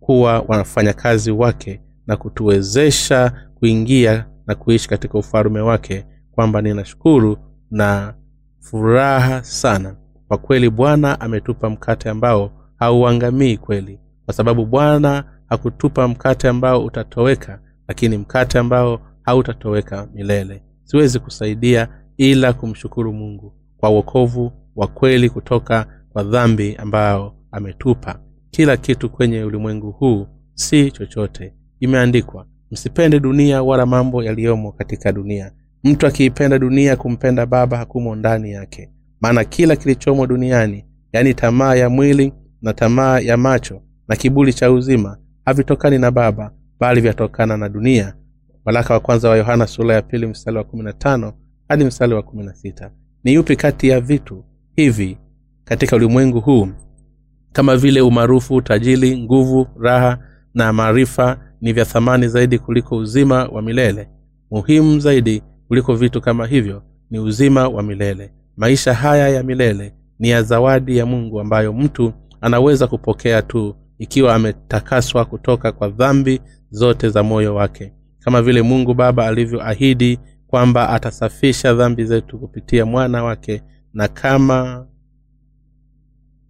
kuwa 0.01 0.41
wafanyakazi 0.49 1.31
wake 1.31 1.81
na 2.07 2.17
kutuwezesha 2.17 3.33
kuingia 3.55 4.27
na 4.47 4.55
kuishi 4.55 4.89
katika 4.89 5.19
ufalume 5.19 5.61
wake 5.61 6.05
kwamba 6.33 6.63
ninashukuru 6.63 7.37
na 7.71 8.15
furaha 8.61 9.43
sana. 9.45 9.97
Kwa 10.29 10.39
kweli 10.39 10.71
bwana 10.71 11.21
ametupa 11.21 11.71
mkate 11.71 12.11
ambao 12.11 12.51
hauangamii 12.79 13.57
kweli. 13.57 14.01
Kwa 14.25 14.35
sababu 14.35 14.67
bwana 14.67 15.25
hakutupa 15.49 16.09
mkate 16.09 16.49
ambao 16.49 16.85
utatoweka 16.85 17.61
lakini 17.89 18.19
mkate 18.19 18.59
ambao 18.59 19.01
hautatoweka 19.23 20.09
milele. 20.15 20.63
Siwezi 20.85 21.19
kusaidia 21.19 21.89
ila 22.17 22.53
kumshukuru 22.53 23.13
mungu 23.13 23.55
kwa 23.77 23.91
uokovu 23.91 24.53
wa 24.77 24.87
kweli 24.87 25.31
kutoka 25.31 25.87
kwa 26.13 26.23
dhambi 26.25 26.77
ambao 26.77 27.37
ametupa. 27.53 28.21
Kila 28.51 28.77
kitu 28.77 29.11
kwenye 29.11 29.45
ulimwengu 29.45 29.91
huu 29.93 30.27
si 30.55 30.91
chochote. 30.91 31.55
Imeandikwa 31.81 32.47
msipende 32.71 33.21
dunia 33.21 33.63
wala 33.63 33.87
mambo 33.87 34.23
yaliyomo 34.25 34.73
katika 34.73 35.13
dunia. 35.13 35.53
Mtu 35.85 36.07
akiipenda 36.07 36.59
dunia 36.59 36.97
kumpenda 36.97 37.47
baba 37.47 37.77
hakumo 37.77 38.15
ndani 38.17 38.53
yake. 38.53 38.91
Maana 39.21 39.45
kila 39.45 39.77
kilichomo 39.77 40.27
duniani 40.27 40.85
yaani 41.13 41.35
tamaa 41.35 41.75
ya 41.75 41.89
mwili 41.91 42.33
na 42.63 42.73
tamaa 42.75 43.21
ya 43.21 43.37
macho 43.37 43.83
na 44.09 44.17
kibuli 44.17 44.53
cha 44.53 44.71
uzima 44.73 45.19
havitokani 45.45 45.99
na 45.99 46.11
baba 46.11 46.51
bali 46.81 47.01
vyatokana 47.01 47.57
na 47.57 47.69
dunia. 47.69 48.15
Walaka 48.65 48.95
wa 48.95 49.01
kwanza 49.01 49.29
wa 49.31 49.37
yohana 49.37 49.67
sura 49.67 49.95
ya 49.95 50.03
pili 50.03 50.27
mstari 50.27 50.57
wa 50.57 50.65
kumi 50.65 50.83
na 50.83 50.93
tano 50.93 51.33
hadi 51.69 51.85
mstari 51.85 52.15
wa 52.15 52.23
kumi 52.23 52.43
na 52.45 52.55
sita. 52.55 52.91
Ni 53.25 53.35
yupi 53.35 53.57
kati 53.57 53.89
ya 53.89 54.01
vitu 54.01 54.45
hivi 54.77 55.19
katika 55.65 55.97
ulimwengu 55.97 56.41
huu? 56.41 56.69
Kama 57.53 57.77
vile 57.77 58.01
umaarufu 58.01 58.63
tajili 58.63 59.19
nguvu 59.19 59.67
raha 59.81 60.19
na 60.55 60.73
maarifa 60.73 61.39
ni 61.61 61.73
vya 61.73 61.85
thamani 61.85 62.29
zaidi 62.29 62.59
kuliko 62.59 62.97
uzima 62.97 63.45
wa 63.45 63.63
milele. 63.63 64.09
Muhimu 64.51 64.99
zaidi 65.01 65.43
kuliko 65.69 65.95
vitu 65.95 66.21
kama 66.21 66.47
hivyo 66.47 66.83
ni 67.11 67.19
uzima 67.19 67.69
wa 67.69 67.83
milele. 67.83 68.33
Maisha 68.57 68.95
haya 68.95 69.29
ya 69.29 69.43
milele 69.43 69.95
ni 70.19 70.29
ya 70.29 70.43
zawadi 70.43 70.97
ya 70.97 71.07
mungu 71.07 71.41
ambayo 71.41 71.73
mtu 71.73 72.13
anaweza 72.41 72.87
kupokea 72.87 73.43
tu 73.43 73.77
ikiwa 73.99 74.35
ametakaswa 74.35 75.25
kutoka 75.25 75.73
kwa 75.73 75.89
dhambi 75.89 76.41
zote 76.71 77.09
za 77.09 77.23
moyo 77.23 77.55
wake 77.55 77.93
kama 78.19 78.43
vile 78.43 78.63
mungu 78.63 78.95
baba 78.95 79.27
alivyoahidi 79.27 80.19
kwamba 80.47 80.89
atasafisha 80.91 81.75
dhambi 81.75 82.05
zetu 82.05 82.39
kupitia 82.39 82.87
mwana 82.87 83.25
wake 83.25 83.63
na 83.95 84.09
kama 84.09 84.87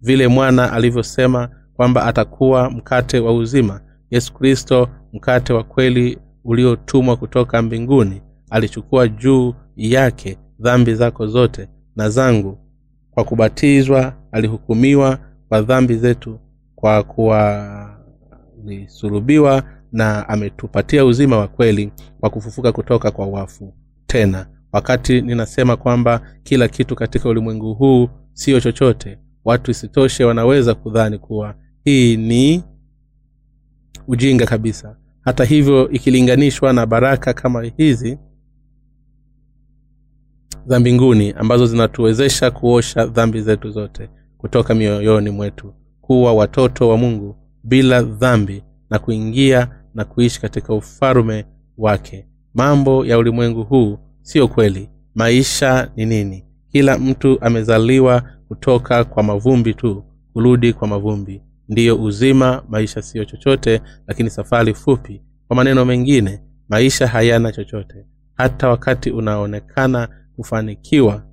vile 0.01 0.27
mwana 0.27 0.73
alivyosema 0.73 1.49
kwamba 1.73 2.05
atakuwa 2.05 2.69
mkate 2.69 3.19
wa 3.19 3.33
uzima 3.35 3.81
yesu 4.11 4.33
kristo 4.33 4.89
mkate 5.13 5.53
wa 5.53 5.63
kweli 5.63 6.17
uliotumwa 6.43 7.17
kutoka 7.17 7.61
mbinguni 7.61 8.21
alichukua 8.49 9.07
juu 9.07 9.53
yake 9.75 10.37
dhambi 10.59 10.95
zako 10.95 11.27
zote 11.27 11.69
na 11.95 12.09
zangu. 12.09 12.57
Kwa 13.11 13.23
kubatizwa 13.23 14.13
alihukumiwa 14.31 15.19
kwa 15.49 15.61
dhambi 15.61 15.95
zetu 15.95 16.39
kwa 16.75 17.03
kuwa 17.03 17.97
alisulubiwa 18.65 19.63
na 19.91 20.29
ametupatia 20.29 21.05
uzima 21.05 21.37
wa 21.37 21.47
kweli 21.47 21.91
kwa 22.19 22.29
kufufuka 22.29 22.71
kutoka 22.71 23.11
kwa 23.11 23.27
wafu. 23.27 23.73
Tena 24.07 24.47
wakati 24.71 25.21
ninasema 25.21 25.75
kwamba 25.77 26.21
kila 26.43 26.67
kitu 26.67 26.95
katika 26.95 27.29
ulimwengu 27.29 27.73
huu 27.73 28.09
siyo 28.33 28.59
chochote 28.59 29.17
watu 29.45 29.71
isitoshe 29.71 30.23
wanaweza 30.23 30.75
kudhani 30.75 31.17
kuwa 31.17 31.55
hii 31.83 32.17
ni 32.17 32.63
ujinga 34.07 34.45
kabisa. 34.45 34.97
Hata 35.21 35.43
hivyo 35.45 35.89
ikilinganishwa 35.89 36.73
na 36.73 36.85
baraka 36.85 37.33
kama 37.33 37.63
hizi 37.63 38.17
za 40.65 40.79
mbinguni 40.79 41.31
ambazo 41.31 41.65
zinatuwezesha 41.65 42.51
kuosha 42.51 43.05
dhambi 43.05 43.41
zetu 43.41 43.69
zote 43.71 44.09
kutoka 44.37 44.75
mioyoni 44.75 45.29
mwetu 45.29 45.73
kuwa 46.01 46.33
watoto 46.33 46.89
wa 46.89 46.97
mungu 46.97 47.35
bila 47.63 48.01
dhambi 48.01 48.63
na 48.89 48.99
kuingia 48.99 49.67
na 49.93 50.05
kuishi 50.05 50.41
katika 50.41 50.73
ufalume 50.73 51.45
wake. 51.77 52.27
Mambo 52.53 53.05
ya 53.05 53.17
ulimwengu 53.17 53.63
huu 53.63 53.99
siyo 54.21 54.47
kweli. 54.47 54.89
Maisha 55.15 55.91
ni 55.95 56.05
nini? 56.05 56.45
Kila 56.71 56.97
mtu 56.97 57.37
amezaliwa 57.41 58.23
kutoka 58.47 59.03
kwa 59.03 59.23
mavumbi 59.23 59.73
tu 59.73 60.03
kurudi 60.33 60.73
kwa 60.73 60.87
mavumbi. 60.87 61.41
Ndiyo 61.69 62.03
uzima 62.03 62.63
maisha 62.69 63.01
siyo 63.01 63.25
chochote 63.25 63.81
lakini 64.07 64.29
safari 64.29 64.73
fupi. 64.73 65.21
Kwa 65.47 65.55
maneno 65.55 65.85
mengine 65.85 66.41
maisha 66.69 67.07
hayana 67.07 67.51
chochote. 67.51 68.05
Hata 68.33 68.69
wakati 68.69 69.11
unaonekana 69.11 70.07
kufanikiwa 70.35 71.23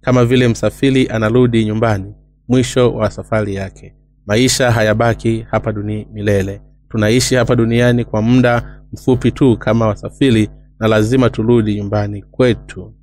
kama 0.00 0.24
vile 0.24 0.48
msafiri 0.48 1.08
anarudi 1.08 1.64
nyumbani 1.64 2.14
mwisho 2.48 2.94
wa 2.94 3.10
safari 3.10 3.54
yake 3.54 3.94
maisha 4.28 4.70
hayabaki 4.72 5.46
hapa 5.50 5.72
duni 5.72 6.06
milele. 6.12 6.60
Tunaishi 6.88 7.34
hapa 7.34 7.56
duniani 7.56 8.04
kwa 8.04 8.22
muda 8.22 8.80
mfupi 8.92 9.30
tu 9.32 9.56
kama 9.58 9.86
wasafiri 9.86 10.50
na 10.80 10.88
lazima 10.88 11.30
turudi 11.30 11.74
nyumbani 11.74 12.22
kwetu. 12.22 12.94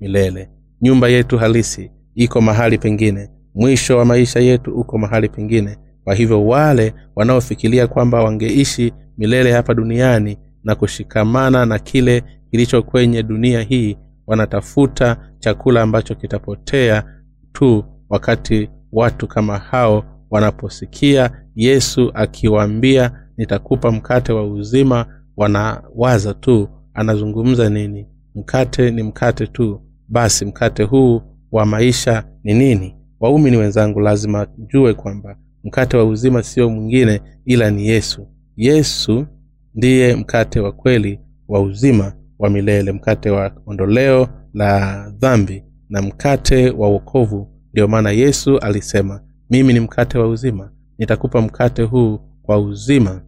Milele. 0.00 0.50
Nyumba 0.80 1.08
yetu 1.08 1.38
halisi 1.38 1.90
iko 2.14 2.40
mahali 2.40 2.78
pengine. 2.78 3.30
Mwisho 3.54 3.98
wa 3.98 4.04
maisha 4.04 4.40
yetu 4.40 4.74
uko 4.74 4.98
mahali 4.98 5.28
pengine. 5.28 5.76
Kwa 6.04 6.14
hivyo 6.14 6.46
wale 6.46 6.94
wanaofikiria 7.16 7.86
kwamba 7.86 8.24
wangeishi 8.24 8.92
milele 9.18 9.52
hapa 9.52 9.74
duniani 9.74 10.38
na 10.64 10.74
kushikamana 10.74 11.66
na 11.66 11.78
kile 11.78 12.22
kilicho 12.50 12.82
kwenye 12.82 13.22
dunia 13.22 13.60
hii 13.62 13.96
wanatafuta 14.26 15.16
chakula 15.38 15.82
ambacho 15.82 16.14
kitapotea 16.14 17.04
tu 17.52 17.84
wakati 18.08 18.70
watu 18.92 19.28
kama 19.28 19.58
hao 19.58 20.04
wanaposikia 20.30 21.30
yesu 21.54 22.10
akiwaambia 22.14 23.12
nitakupa 23.36 23.92
mkate 23.92 24.32
wa 24.32 24.46
uzima 24.46 25.06
wanawaza 25.36 26.34
tu 26.34 26.68
anazungumza 26.94 27.70
nini? 27.70 28.06
Mkate 28.34 28.90
ni 28.90 29.02
mkate 29.02 29.46
tu. 29.46 29.80
Basi 30.08 30.44
mkate 30.44 30.82
huu 30.82 31.22
wa 31.52 31.66
maisha 31.66 32.24
ni 32.44 32.54
nini? 32.54 32.96
Waumini 33.20 33.56
wenzangu 33.56 34.00
lazima 34.00 34.46
jue 34.72 34.94
kwamba 34.94 35.36
mkate 35.64 35.96
wa 35.96 36.04
uzima 36.04 36.42
sio 36.42 36.70
mwingine 36.70 37.20
ila 37.44 37.70
ni 37.70 37.88
yesu. 37.88 38.26
Yesu 38.56 39.26
ndiye 39.74 40.14
mkate 40.16 40.60
wa 40.60 40.72
kweli 40.72 41.20
wa 41.48 41.60
uzima 41.60 42.12
wa 42.38 42.50
milele 42.50 42.92
mkate 42.92 43.30
wa 43.30 43.52
ondoleo 43.66 44.28
la 44.54 45.10
dhambi 45.18 45.64
na 45.88 46.02
mkate 46.02 46.70
wa 46.70 46.88
wokovu 46.88 47.48
ndio 47.72 47.88
maana 47.88 48.10
yesu 48.10 48.58
alisema 48.58 49.20
mimi 49.50 49.72
ni 49.72 49.80
mkate 49.80 50.18
wa 50.18 50.28
uzima 50.28 50.70
nitakupa 50.98 51.40
mkate 51.40 51.82
huu 51.82 52.18
kwa 52.42 52.58
uzima. 52.60 53.22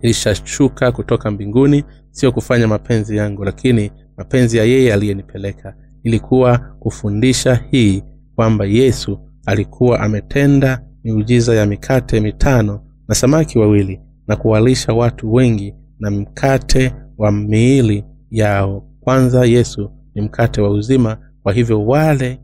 Ilishashuka 0.00 0.92
kutoka 0.92 1.30
mbinguni 1.30 1.84
sio 2.10 2.32
kufanya 2.32 2.68
mapenzi 2.68 3.16
yangu 3.16 3.44
lakini 3.44 3.90
mapenzi 4.16 4.56
ya 4.56 4.64
yeye 4.64 4.94
aliyenipeleka. 4.94 5.76
Ilikuwa 6.02 6.58
kufundisha 6.58 7.54
hii 7.70 8.02
kwamba 8.34 8.64
yesu 8.64 9.18
alikuwa 9.46 10.00
ametenda 10.00 10.82
miujiza 11.04 11.54
ya 11.54 11.66
mikate 11.66 12.20
mitano 12.20 12.80
na 13.08 13.14
samaki 13.14 13.58
wawili 13.58 14.00
na 14.28 14.36
kuwalisha 14.36 14.92
watu 14.92 15.32
wengi 15.32 15.74
na 15.98 16.10
mkate 16.10 16.94
wa 17.18 17.32
miili 17.32 18.04
yao. 18.30 18.88
Kwanza 19.00 19.44
yesu 19.44 19.90
ni 20.14 20.22
mkate 20.22 20.60
wa 20.60 20.70
uzima 20.70 21.16
kwa 21.42 21.52
hivyo 21.52 21.86
wale 21.86 22.40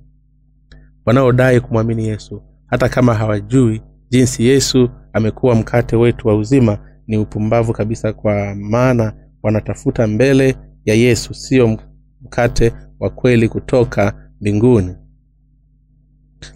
wanaodai 1.10 1.60
kumwamini 1.60 2.06
yesu. 2.08 2.42
Hata 2.66 2.88
kama 2.88 3.14
hawajui 3.14 3.82
jinsi 4.10 4.44
yesu 4.46 4.90
amekuwa 5.12 5.54
mkate 5.54 5.96
wetu 5.96 6.28
wa 6.28 6.36
uzima 6.36 6.78
ni 7.06 7.16
upumbavu 7.16 7.72
kabisa 7.72 8.12
kwa 8.12 8.54
maana 8.54 9.12
wanatafuta 9.42 10.06
mbele 10.06 10.56
ya 10.84 10.94
yesu 10.94 11.34
sio 11.34 11.78
mkate 12.22 12.72
wa 13.00 13.10
kweli 13.10 13.48
kutoka 13.48 14.30
mbinguni. 14.40 14.96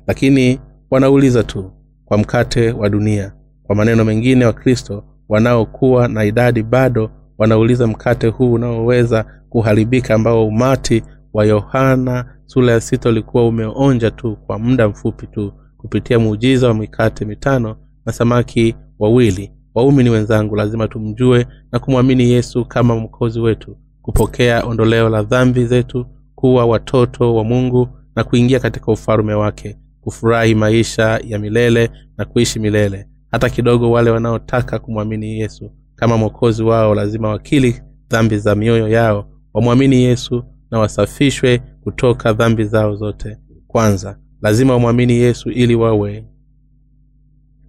Lakini 0.06 0.60
wanauliza 0.90 1.42
tu 1.42 1.72
kwa 2.04 2.18
mkate 2.18 2.70
wa 2.72 2.88
dunia. 2.88 3.32
Kwa 3.62 3.76
maneno 3.76 4.04
mengine 4.04 4.44
wakristo 4.44 5.04
wanaokuwa 5.28 6.08
na 6.08 6.24
idadi 6.24 6.62
bado 6.62 7.10
wanauliza 7.38 7.86
mkate 7.86 8.26
huu 8.26 8.52
unaoweza 8.52 9.24
kuharibika 9.48 10.14
ambao 10.14 10.46
umati 10.46 11.02
wa 11.34 11.44
yohana 11.46 12.24
sura 12.46 12.72
ya 12.72 12.80
sita 12.80 13.08
ulikuwa 13.08 13.48
umeonja 13.48 14.10
tu 14.10 14.36
kwa 14.46 14.58
muda 14.58 14.88
mfupi 14.88 15.26
tu 15.26 15.52
kupitia 15.76 16.18
muujiza 16.18 16.68
wa 16.68 16.74
mikate 16.74 17.24
mitano 17.24 17.76
na 18.06 18.12
samaki 18.12 18.74
wawili. 18.98 19.52
Waumini 19.74 20.10
wenzangu 20.10 20.56
lazima 20.56 20.88
tumjue 20.88 21.46
na 21.72 21.78
kumwamini 21.78 22.30
yesu 22.30 22.64
kama 22.64 22.96
mkozi 22.96 23.40
wetu 23.40 23.76
kupokea 24.02 24.64
ondoleo 24.66 25.08
la 25.08 25.22
dhambi 25.22 25.66
zetu 25.66 26.06
kuwa 26.34 26.66
watoto 26.66 27.34
wa 27.34 27.44
mungu 27.44 27.88
na 28.16 28.24
kuingia 28.24 28.60
katika 28.60 28.92
ufalume 28.92 29.34
wake 29.34 29.78
kufurahi 30.00 30.54
maisha 30.54 31.20
ya 31.24 31.38
milele 31.38 31.90
na 32.18 32.24
kuishi 32.24 32.58
milele. 32.58 33.08
Hata 33.30 33.50
kidogo 33.50 33.90
wale 33.90 34.10
wanaotaka 34.10 34.78
kumwamini 34.78 35.40
yesu 35.40 35.70
kama 35.96 36.16
mwokozi 36.16 36.62
wao 36.62 36.94
lazima 36.94 37.28
wakili 37.28 37.82
dhambi 38.10 38.38
za 38.38 38.54
mioyo 38.54 38.88
yao 38.88 39.26
wamwamini 39.54 40.02
yesu 40.02 40.44
na 40.70 40.78
wasafishwe 40.78 41.58
kutoka 41.58 42.32
dhambi 42.32 42.64
zao 42.64 42.96
zote. 42.96 43.38
Kwanza 43.66 44.18
lazima 44.42 44.72
wamwamini 44.72 45.12
yesu 45.12 45.50
ili 45.50 45.74
wawe 45.74 46.24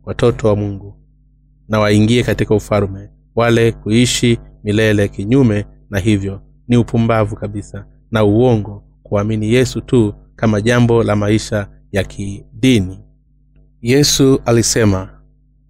watoto 0.04 0.48
wa 0.48 0.56
mungu 0.56 0.94
na 1.70 1.80
waingie 1.80 2.24
katika 2.24 2.56
ufalume 2.56 3.10
wale 3.36 3.72
kuishi 3.72 4.40
milele 4.64 5.08
kinyume 5.08 5.66
na 5.90 6.00
hivyo. 6.00 6.42
Ni 6.68 6.78
upumbavu 6.78 7.36
kabisa 7.36 7.86
na 8.12 8.24
uongo 8.24 8.84
kuamini 9.04 9.54
yesu 9.54 9.82
tu 9.82 10.14
kama 10.36 10.62
jambo 10.62 11.04
la 11.04 11.16
maisha 11.16 11.68
ya 11.92 12.04
kidini. 12.04 13.00
Yesu 13.82 14.40
alisema 14.46 15.10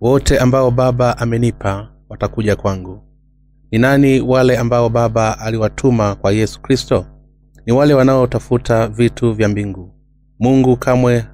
wote 0.02 0.40
ambao 0.40 0.72
baba 0.72 1.18
amenipa 1.18 1.92
watakuja 2.10 2.56
kwangu. 2.56 3.02
Ni 3.72 3.78
nani 3.80 4.22
wale 4.22 4.58
ambao 4.58 4.90
baba 4.90 5.40
aliwatuma 5.40 6.16
kwa 6.16 6.32
yesu 6.32 6.62
kristo 6.62 7.06
ni 7.66 7.74
wale 7.74 7.94
wanaotafuta 7.94 8.88
vitu 8.88 9.34
vya 9.34 9.48
mbingu. 9.50 9.94
Mungu 10.40 10.78
kamwe 10.78 11.26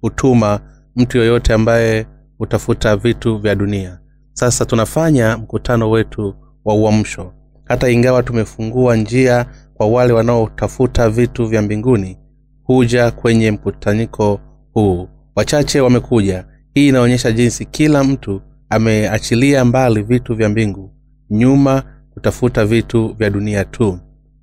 hutuma 0.00 0.60
mtu 0.96 1.18
yoyote 1.18 1.52
ambaye 1.54 2.06
hutafuta 2.38 2.96
vitu 2.96 3.38
vya 3.38 3.54
dunia. 3.54 3.98
Sasa 4.32 4.64
tunafanya 4.64 5.36
mkutano 5.38 5.90
wetu 5.90 6.34
wa 6.64 6.74
uamsho. 6.74 7.32
Hata 7.64 7.90
ingawa 7.90 8.22
tumefungua 8.22 8.96
njia 8.96 9.46
kwa 9.74 9.86
wale 9.86 10.12
wanaotafuta 10.12 11.10
vitu 11.10 11.46
vya 11.46 11.62
mbinguni 11.62 12.18
huja 12.64 13.10
kwenye 13.10 13.50
mkutanyiko 13.50 14.40
huu. 14.72 15.08
Wachache 15.36 15.80
wamekuja. 15.80 16.44
Hii 16.74 16.88
inaonyesha 16.88 17.32
jinsi 17.32 17.64
kila 17.64 18.04
mtu 18.04 18.40
ameachilia 18.68 19.64
mbali 19.64 20.02
vitu 20.02 20.34
vya 20.34 20.48
mbingu. 20.48 20.94
Nyuma 21.30 21.82
kutafuta 22.14 22.64
vitu 22.66 23.14
vya 23.14 23.30
dunia 23.30 23.64
tu 23.64 23.98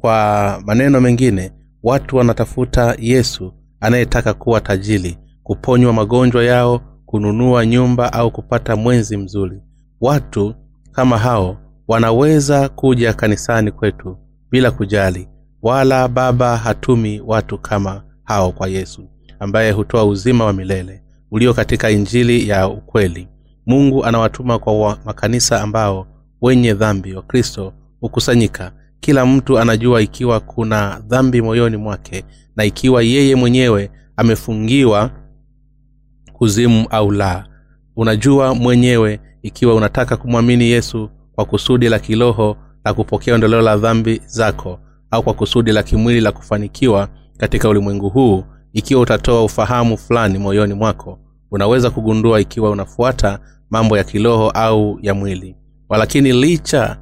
kwa 0.05 0.61
maneno 0.65 1.01
mengine 1.01 1.51
watu 1.83 2.17
wanatafuta 2.17 2.95
yesu 2.99 3.53
anayetaka 3.79 4.33
kuwa 4.33 4.61
tajili 4.61 5.17
kuponywa 5.43 5.93
magonjwa 5.93 6.43
yao 6.43 6.81
kununua 7.05 7.65
nyumba 7.65 8.13
au 8.13 8.31
kupata 8.31 8.75
mwenzi 8.75 9.17
mzuri. 9.17 9.61
Watu 10.01 10.55
kama 10.91 11.17
hao 11.17 11.57
wanaweza 11.87 12.69
kuja 12.69 13.13
kanisani 13.13 13.71
kwetu 13.71 14.17
bila 14.51 14.71
kujali 14.71 15.27
wala 15.61 16.07
baba 16.07 16.57
hatumi 16.57 17.21
watu 17.25 17.57
kama 17.57 18.03
hao 18.23 18.51
kwa 18.51 18.67
yesu 18.67 19.09
ambaye 19.39 19.71
hutoa 19.71 20.05
uzima 20.05 20.45
wa 20.45 20.53
milele 20.53 21.03
ulio 21.31 21.53
katika 21.53 21.89
injili 21.89 22.49
ya 22.49 22.67
ukweli. 22.67 23.27
Mungu 23.65 24.05
anawatuma 24.05 24.59
kwa 24.59 24.79
wa 24.79 24.97
makanisa 25.05 25.61
ambao 25.61 26.07
wenye 26.41 26.73
dhambi 26.73 27.13
wa 27.15 27.21
kristo 27.21 27.73
hukusanyika 27.99 28.71
kila 29.05 29.25
mtu 29.25 29.59
anajua 29.59 30.01
ikiwa 30.01 30.39
kuna 30.39 30.99
dhambi 31.07 31.41
moyoni 31.41 31.77
mwake 31.77 32.23
na 32.55 32.63
ikiwa 32.65 33.03
yeye 33.03 33.35
mwenyewe 33.35 33.91
amefungiwa 34.17 35.11
kuzimu 36.33 36.87
au 36.89 37.11
la. 37.11 37.47
Unajua 37.95 38.55
mwenyewe 38.55 39.19
ikiwa 39.41 39.75
unataka 39.75 40.17
kumwamini 40.17 40.63
yesu 40.69 41.09
kwa 41.35 41.45
kusudi 41.45 41.89
la 41.89 41.99
kiroho 41.99 42.57
la 42.85 42.93
kupokea 42.93 43.35
ondoleo 43.35 43.61
la 43.61 43.77
dhambi 43.77 44.21
zako 44.25 44.79
au 45.11 45.23
kwa 45.23 45.33
kusudi 45.33 45.71
la 45.71 45.83
kimwili 45.83 46.21
la 46.21 46.31
kufanikiwa 46.31 47.07
katika 47.37 47.69
ulimwengu 47.69 48.09
huu 48.09 48.43
ikiwa 48.73 49.01
utatoa 49.01 49.43
ufahamu 49.43 49.97
fulani 49.97 50.37
moyoni 50.39 50.73
mwako 50.73 51.19
unaweza 51.51 51.89
kugundua 51.89 52.39
ikiwa 52.41 52.69
unafuata 52.69 53.39
mambo 53.69 53.97
ya 53.97 54.03
kiroho 54.03 54.49
au 54.49 54.99
ya 55.01 55.13
mwili. 55.13 55.55
Walakini 55.89 56.31
licha 56.31 56.97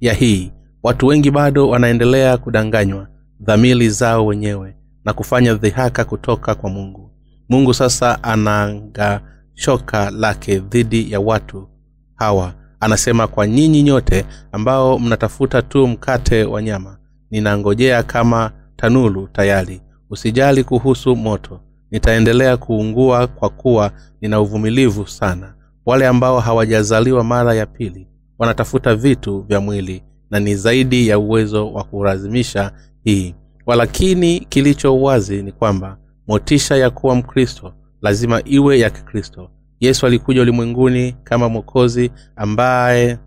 ya 0.00 0.14
hii 0.14 0.51
watu 0.82 1.06
wengi 1.06 1.30
bado 1.30 1.68
wanaendelea 1.68 2.36
kudanganywa 2.36 3.08
dhamili 3.40 3.90
zao 3.90 4.26
wenyewe 4.26 4.76
na 5.04 5.12
kufanya 5.12 5.54
dhihaka 5.54 6.04
kutoka 6.04 6.54
kwa 6.54 6.70
mungu. 6.70 7.10
Mungu 7.48 7.74
sasa 7.74 8.22
anaanga 8.22 9.20
shoka 9.54 10.10
lake 10.10 10.58
dhidi 10.58 11.12
ya 11.12 11.20
watu 11.20 11.68
hawa. 12.14 12.54
Anasema 12.80 13.26
kwa 13.28 13.46
nyinyi 13.46 13.82
nyote 13.82 14.24
ambao 14.52 14.98
mnatafuta 14.98 15.62
tu 15.62 15.86
mkate 15.86 16.44
wa 16.44 16.62
nyama 16.62 16.98
ninangojea 17.30 18.02
kama 18.02 18.50
tanulu 18.76 19.28
tayari. 19.32 19.80
Usijali 20.10 20.64
kuhusu 20.64 21.16
moto. 21.16 21.60
Nitaendelea 21.90 22.56
kuungua 22.56 23.26
kwa 23.26 23.48
kuwa 23.50 23.90
nina 24.20 24.40
uvumilivu 24.40 25.06
sana. 25.06 25.54
Wale 25.86 26.06
ambao 26.06 26.40
hawajazaliwa 26.40 27.24
mara 27.24 27.54
ya 27.54 27.66
pili 27.66 28.08
wanatafuta 28.38 28.94
vitu 28.94 29.40
vya 29.40 29.60
mwili 29.60 30.02
na 30.32 30.40
ni 30.40 30.56
zaidi 30.56 31.08
ya 31.08 31.18
uwezo 31.18 31.72
wa 31.72 31.84
kulazimisha 31.84 32.72
hii. 33.04 33.34
Walakini 33.66 34.40
kilicho 34.40 35.00
wazi 35.00 35.42
ni 35.42 35.52
kwamba 35.52 35.98
motisha 36.28 36.76
ya 36.76 36.90
kuwa 36.90 37.14
mkristo 37.14 37.74
lazima 38.02 38.42
iwe 38.44 38.78
ya 38.78 38.90
kikristo. 38.90 39.50
Yesu 39.80 40.06
alikuja 40.06 40.42
ulimwenguni 40.42 41.12
kama 41.24 41.48
mwokozi 41.48 42.10
ambaye 42.36 43.18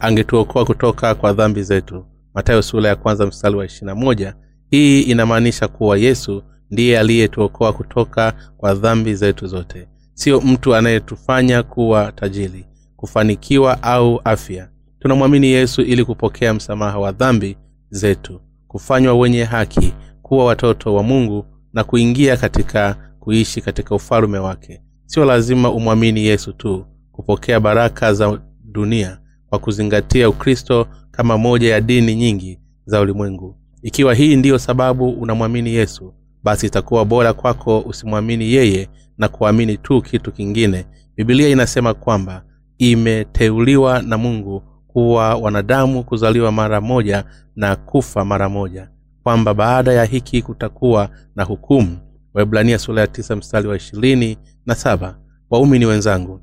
angetuokoa 0.00 0.64
kutoka 0.64 1.14
kwa 1.14 1.32
dhambi 1.32 1.62
zetu. 1.62 2.06
Matayo 2.34 2.62
sura 2.62 2.88
ya 2.88 2.96
kwanza 2.96 3.26
mstari 3.26 3.56
wa 3.56 3.64
ishirina 3.64 3.94
moja. 3.94 4.34
Hii 4.70 5.00
inamaanisha 5.02 5.68
kuwa 5.68 5.98
yesu 5.98 6.42
ndiye 6.70 6.98
aliyetuokoa 6.98 7.72
kutoka 7.72 8.32
kwa 8.56 8.74
dhambi 8.74 9.14
zetu 9.14 9.46
zote. 9.46 9.88
Sio 10.14 10.40
mtu 10.40 10.74
anayetufanya 10.74 11.62
kuwa 11.62 12.12
tajiri 12.12 12.64
kufanikiwa 12.96 13.82
au 13.82 14.20
afya 14.24 14.68
tunamwamini 15.04 15.46
yesu 15.46 15.82
ili 15.82 16.04
kupokea 16.04 16.54
msamaha 16.54 16.98
wa 16.98 17.12
dhambi 17.12 17.56
zetu 17.90 18.40
kufanywa 18.68 19.14
wenye 19.14 19.44
haki 19.44 19.94
kuwa 20.22 20.44
watoto 20.44 20.94
wa 20.94 21.02
mungu 21.02 21.46
na 21.72 21.84
kuingia 21.84 22.36
katika 22.36 22.96
kuishi 23.20 23.60
katika 23.60 23.94
ufalume 23.94 24.38
wake. 24.38 24.82
Sio 25.06 25.24
lazima 25.24 25.70
umwamini 25.72 26.24
yesu 26.26 26.52
tu 26.52 26.86
kupokea 27.12 27.60
baraka 27.60 28.14
za 28.14 28.40
dunia 28.64 29.18
kwa 29.48 29.58
kuzingatia 29.58 30.28
ukristo 30.28 30.86
kama 31.10 31.38
moja 31.38 31.70
ya 31.72 31.80
dini 31.80 32.14
nyingi 32.14 32.60
za 32.86 33.00
ulimwengu. 33.00 33.56
Ikiwa 33.82 34.14
hii 34.14 34.36
ndiyo 34.36 34.58
sababu 34.58 35.08
unamwamini 35.10 35.74
yesu 35.74 36.14
basi 36.44 36.66
itakuwa 36.66 37.04
bora 37.04 37.32
kwako 37.32 37.80
usimwamini 37.80 38.52
yeye 38.52 38.88
na 39.18 39.28
kuamini 39.28 39.76
tu 39.76 40.02
kitu 40.02 40.32
kingine. 40.32 40.84
Bibilia 41.16 41.48
inasema 41.48 41.94
kwamba 41.94 42.44
imeteuliwa 42.78 44.02
na 44.02 44.18
mungu 44.18 44.62
kuwa 44.94 45.34
wanadamu 45.34 46.04
kuzaliwa 46.04 46.52
mara 46.52 46.80
moja 46.80 47.24
na 47.56 47.76
kufa 47.76 48.24
mara 48.24 48.48
moja 48.48 48.88
kwamba 49.22 49.54
baada 49.54 49.92
ya 49.92 50.04
hiki 50.04 50.42
kutakuwa 50.42 51.08
na 51.36 51.44
hukumu. 51.44 51.98
Waibrania 52.34 52.78
sura 52.78 53.00
ya 53.00 53.06
tisa 53.06 53.36
mstari 53.36 53.68
wa 53.68 53.76
ishirini 53.76 54.38
na 54.66 54.74
saba. 54.74 55.18
Waumini 55.50 55.86
wenzangu 55.86 56.40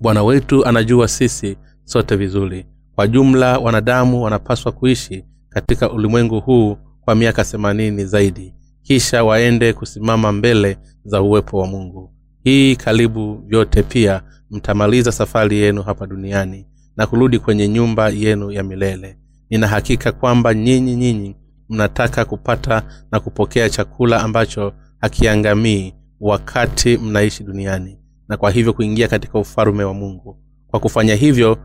bwana 0.00 0.22
wetu 0.22 0.66
anajua 0.66 1.08
sisi 1.08 1.56
sote 1.84 2.16
vizuri. 2.16 2.66
Kwa 2.94 3.06
jumla 3.08 3.58
wanadamu 3.58 4.22
wanapaswa 4.22 4.72
kuishi 4.72 5.24
katika 5.48 5.90
ulimwengu 5.90 6.40
huu 6.40 6.76
kwa 7.00 7.14
miaka 7.14 7.44
themanini 7.44 8.04
zaidi 8.04 8.54
kisha 8.82 9.24
waende 9.24 9.72
kusimama 9.72 10.32
mbele 10.32 10.78
za 11.04 11.22
uwepo 11.22 11.58
wa 11.58 11.66
mungu. 11.66 12.12
Hii 12.44 12.76
karibu 12.76 13.34
vyote 13.46 13.82
pia 13.82 14.22
mtamaliza 14.50 15.12
safari 15.12 15.58
yenu 15.58 15.82
hapa 15.82 16.06
duniani 16.06 16.66
na 16.96 17.06
kurudi 17.06 17.38
kwenye 17.38 17.68
nyumba 17.68 18.08
yenu 18.08 18.50
ya 18.50 18.62
milele. 18.62 19.18
Nina 19.50 19.66
hakika 19.68 20.12
kwamba 20.12 20.54
nyinyi 20.54 20.96
nyinyi 20.96 21.36
mnataka 21.68 22.24
kupata 22.24 22.82
na 23.12 23.20
kupokea 23.20 23.70
chakula 23.70 24.20
ambacho 24.22 24.72
hakiangamii 25.00 25.94
wakati 26.20 26.98
mnaishi 26.98 27.44
duniani 27.44 27.98
na 28.28 28.36
kwa 28.36 28.50
hivyo 28.50 28.72
kuingia 28.72 29.08
katika 29.08 29.38
ufalume 29.38 29.84
wa 29.84 29.94
mungu. 29.94 30.38
Kwa 30.68 30.80
kufanya 30.80 31.14
hivyo 31.14 31.58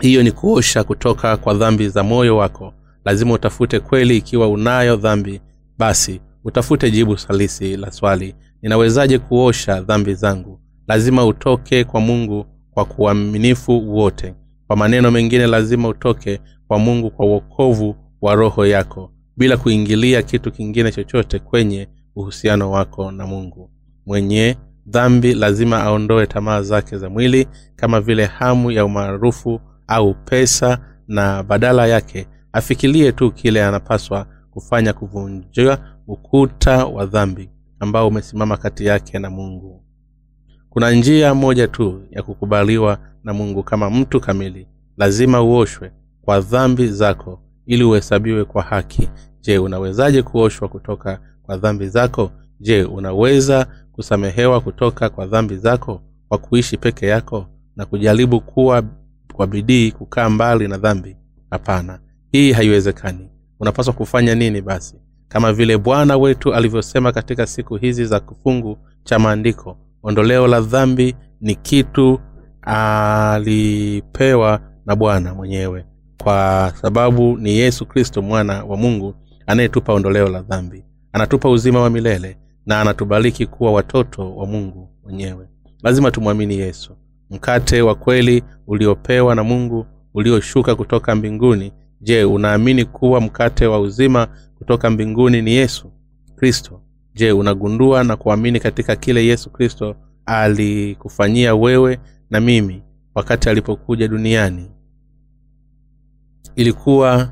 hiyo 0.00 0.22
ni 0.22 0.32
kuosha 0.32 0.84
kutoka 0.84 1.36
kwa 1.36 1.54
dhambi 1.54 1.88
za 1.88 2.02
moyo 2.02 2.36
wako. 2.36 2.74
Lazima 3.04 3.34
utafute 3.34 3.80
kweli 3.80 4.16
ikiwa 4.16 4.48
unayo 4.48 4.96
dhambi 4.96 5.40
basi 5.78 6.20
utafute 6.44 6.90
jibu 6.90 7.16
salisi 7.18 7.76
la 7.76 7.90
swali 7.90 8.34
ninawezaje 8.62 9.18
kuosha 9.18 9.80
dhambi 9.80 10.14
zangu? 10.14 10.60
Lazima 10.88 11.26
utoke 11.26 11.84
kwa 11.84 12.00
mungu 12.00 12.46
kwa 12.74 12.84
kuaminifu 12.84 13.94
wote. 13.96 14.34
Kwa 14.66 14.76
maneno 14.76 15.10
mengine 15.10 15.46
lazima 15.46 15.88
utoke 15.88 16.40
kwa 16.68 16.78
mungu 16.78 17.10
kwa 17.10 17.26
uokovu 17.26 17.96
wa 18.20 18.34
roho 18.34 18.66
yako 18.66 19.10
bila 19.36 19.56
kuingilia 19.56 20.22
kitu 20.22 20.52
kingine 20.52 20.92
chochote 20.92 21.38
kwenye 21.38 21.88
uhusiano 22.16 22.70
wako 22.70 23.10
na 23.10 23.26
mungu. 23.26 23.70
Mwenye 24.06 24.56
dhambi 24.86 25.34
lazima 25.34 25.82
aondoe 25.82 26.26
tamaa 26.26 26.62
zake 26.62 26.98
za 26.98 27.10
mwili 27.10 27.48
kama 27.76 28.00
vile 28.00 28.24
hamu 28.24 28.70
ya 28.70 28.84
umaarufu 28.84 29.60
au 29.86 30.14
pesa 30.14 30.78
na 31.08 31.42
badala 31.42 31.86
yake 31.86 32.26
afikirie 32.52 33.12
tu 33.12 33.32
kile 33.32 33.64
anapaswa 33.64 34.26
kufanya 34.50 34.92
kuvunjia 34.92 35.78
ukuta 36.06 36.86
wa 36.86 37.06
dhambi 37.06 37.50
ambao 37.80 38.08
umesimama 38.08 38.56
kati 38.56 38.86
yake 38.86 39.18
na 39.18 39.30
mungu 39.30 39.81
kuna 40.72 40.90
njia 40.90 41.34
moja 41.34 41.68
tu 41.68 42.02
ya 42.10 42.22
kukubaliwa 42.22 42.98
na 43.24 43.32
mungu 43.34 43.62
kama 43.62 43.90
mtu 43.90 44.20
kamili. 44.20 44.66
Lazima 44.96 45.42
uoshwe 45.42 45.92
kwa 46.22 46.40
dhambi 46.40 46.86
zako 46.88 47.40
ili 47.66 47.84
uhesabiwe 47.84 48.44
kwa 48.44 48.62
haki. 48.62 49.08
Je 49.40 49.58
unawezaje 49.58 50.22
kuoshwa 50.22 50.68
kutoka 50.68 51.20
kwa 51.42 51.56
dhambi 51.56 51.88
zako? 51.88 52.30
Je 52.60 52.84
unaweza 52.84 53.66
kusamehewa 53.92 54.60
kutoka 54.60 55.08
kwa 55.08 55.26
dhambi 55.26 55.56
zako 55.56 56.00
kwa 56.28 56.38
kuishi 56.38 56.76
peke 56.76 57.06
yako 57.06 57.46
na 57.76 57.86
kujaribu 57.86 58.40
kuwa 58.40 58.82
kwa 59.32 59.46
bidii 59.46 59.92
kukaa 59.92 60.30
mbali 60.30 60.68
na 60.68 60.78
dhambi? 60.78 61.16
Hapana 61.50 61.98
hii 62.30 62.52
haiwezekani. 62.52 63.28
Unapaswa 63.60 63.92
kufanya 63.94 64.34
nini 64.34 64.60
basi? 64.60 64.96
Kama 65.28 65.52
vile 65.52 65.78
bwana 65.78 66.16
wetu 66.16 66.54
alivyosema 66.54 67.12
katika 67.12 67.46
siku 67.46 67.76
hizi 67.76 68.04
za 68.06 68.20
kifungu 68.20 68.78
cha 69.04 69.18
maandiko 69.18 69.76
ondoleo 70.02 70.46
la 70.46 70.60
dhambi 70.60 71.14
ni 71.40 71.54
kitu 71.54 72.20
alipewa 72.62 74.60
na 74.86 74.96
bwana 74.96 75.34
mwenyewe. 75.34 75.84
Kwa 76.22 76.72
sababu 76.82 77.36
ni 77.38 77.50
yesu 77.50 77.86
kristo 77.86 78.22
mwana 78.22 78.64
wa 78.64 78.76
mungu 78.76 79.14
anayetupa 79.46 79.92
ondoleo 79.92 80.28
la 80.28 80.42
dhambi. 80.42 80.84
Anatupa 81.12 81.50
uzima 81.50 81.80
wa 81.80 81.90
milele 81.90 82.36
na 82.66 82.80
anatubariki 82.80 83.46
kuwa 83.46 83.72
watoto 83.72 84.36
wa 84.36 84.46
mungu 84.46 84.88
mwenyewe. 85.04 85.48
Lazima 85.82 86.10
tumwamini 86.10 86.54
yesu. 86.58 86.96
Mkate 87.30 87.82
wa 87.82 87.94
kweli 87.94 88.42
uliopewa 88.66 89.34
na 89.34 89.44
mungu 89.44 89.86
ulioshuka 90.14 90.74
kutoka 90.74 91.14
mbinguni. 91.14 91.72
Je 92.00 92.24
unaamini 92.24 92.84
kuwa 92.84 93.20
mkate 93.20 93.66
wa 93.66 93.80
uzima 93.80 94.28
kutoka 94.58 94.90
mbinguni 94.90 95.42
ni 95.42 95.52
yesu 95.52 95.92
kristo 96.36 96.81
je 97.14 97.32
unagundua 97.32 98.04
na 98.04 98.16
kuamini 98.16 98.60
katika 98.60 98.96
kile 98.96 99.26
yesu 99.26 99.50
kristo 99.50 99.96
alikufanyia 100.26 101.54
wewe 101.54 101.98
na 102.30 102.40
mimi 102.40 102.82
wakati 103.14 103.48
alipokuja 103.48 104.08
duniani? 104.08 104.70
Ilikuwa 106.56 107.28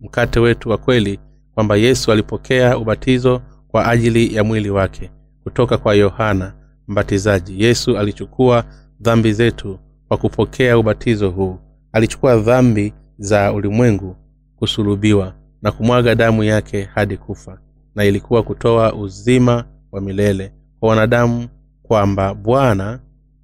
mkate 0.00 0.40
wetu 0.40 0.68
wa 0.70 0.78
kweli 0.78 1.18
kwamba 1.54 1.76
yesu 1.76 2.12
alipokea 2.12 2.78
ubatizo 2.78 3.42
kwa 3.68 3.86
ajili 3.88 4.34
ya 4.34 4.44
mwili 4.44 4.70
wake 4.70 5.10
kutoka 5.44 5.78
kwa 5.78 5.94
yohana 5.94 6.54
mbatizaji. 6.88 7.62
Yesu 7.64 7.98
alichukua 7.98 8.64
dhambi 9.00 9.32
zetu 9.32 9.78
kwa 10.08 10.16
kupokea 10.16 10.78
ubatizo 10.78 11.30
huu. 11.30 11.58
Alichukua 11.92 12.36
dhambi 12.36 12.94
za 13.18 13.52
ulimwengu 13.52 14.16
kusulubiwa 14.56 15.34
na 15.62 15.72
kumwaga 15.72 16.14
damu 16.14 16.44
yake 16.44 16.82
hadi 16.94 17.16
kufa 17.16 17.58
na 17.94 18.04
ilikuwa 18.04 18.42
kutoa 18.42 18.94
uzima 18.94 19.64
wa 19.92 20.00
milele 20.00 20.52
kwa 20.80 20.88
wanadamu 20.88 21.48
kwamba 21.82 22.34
bwana 22.34 23.00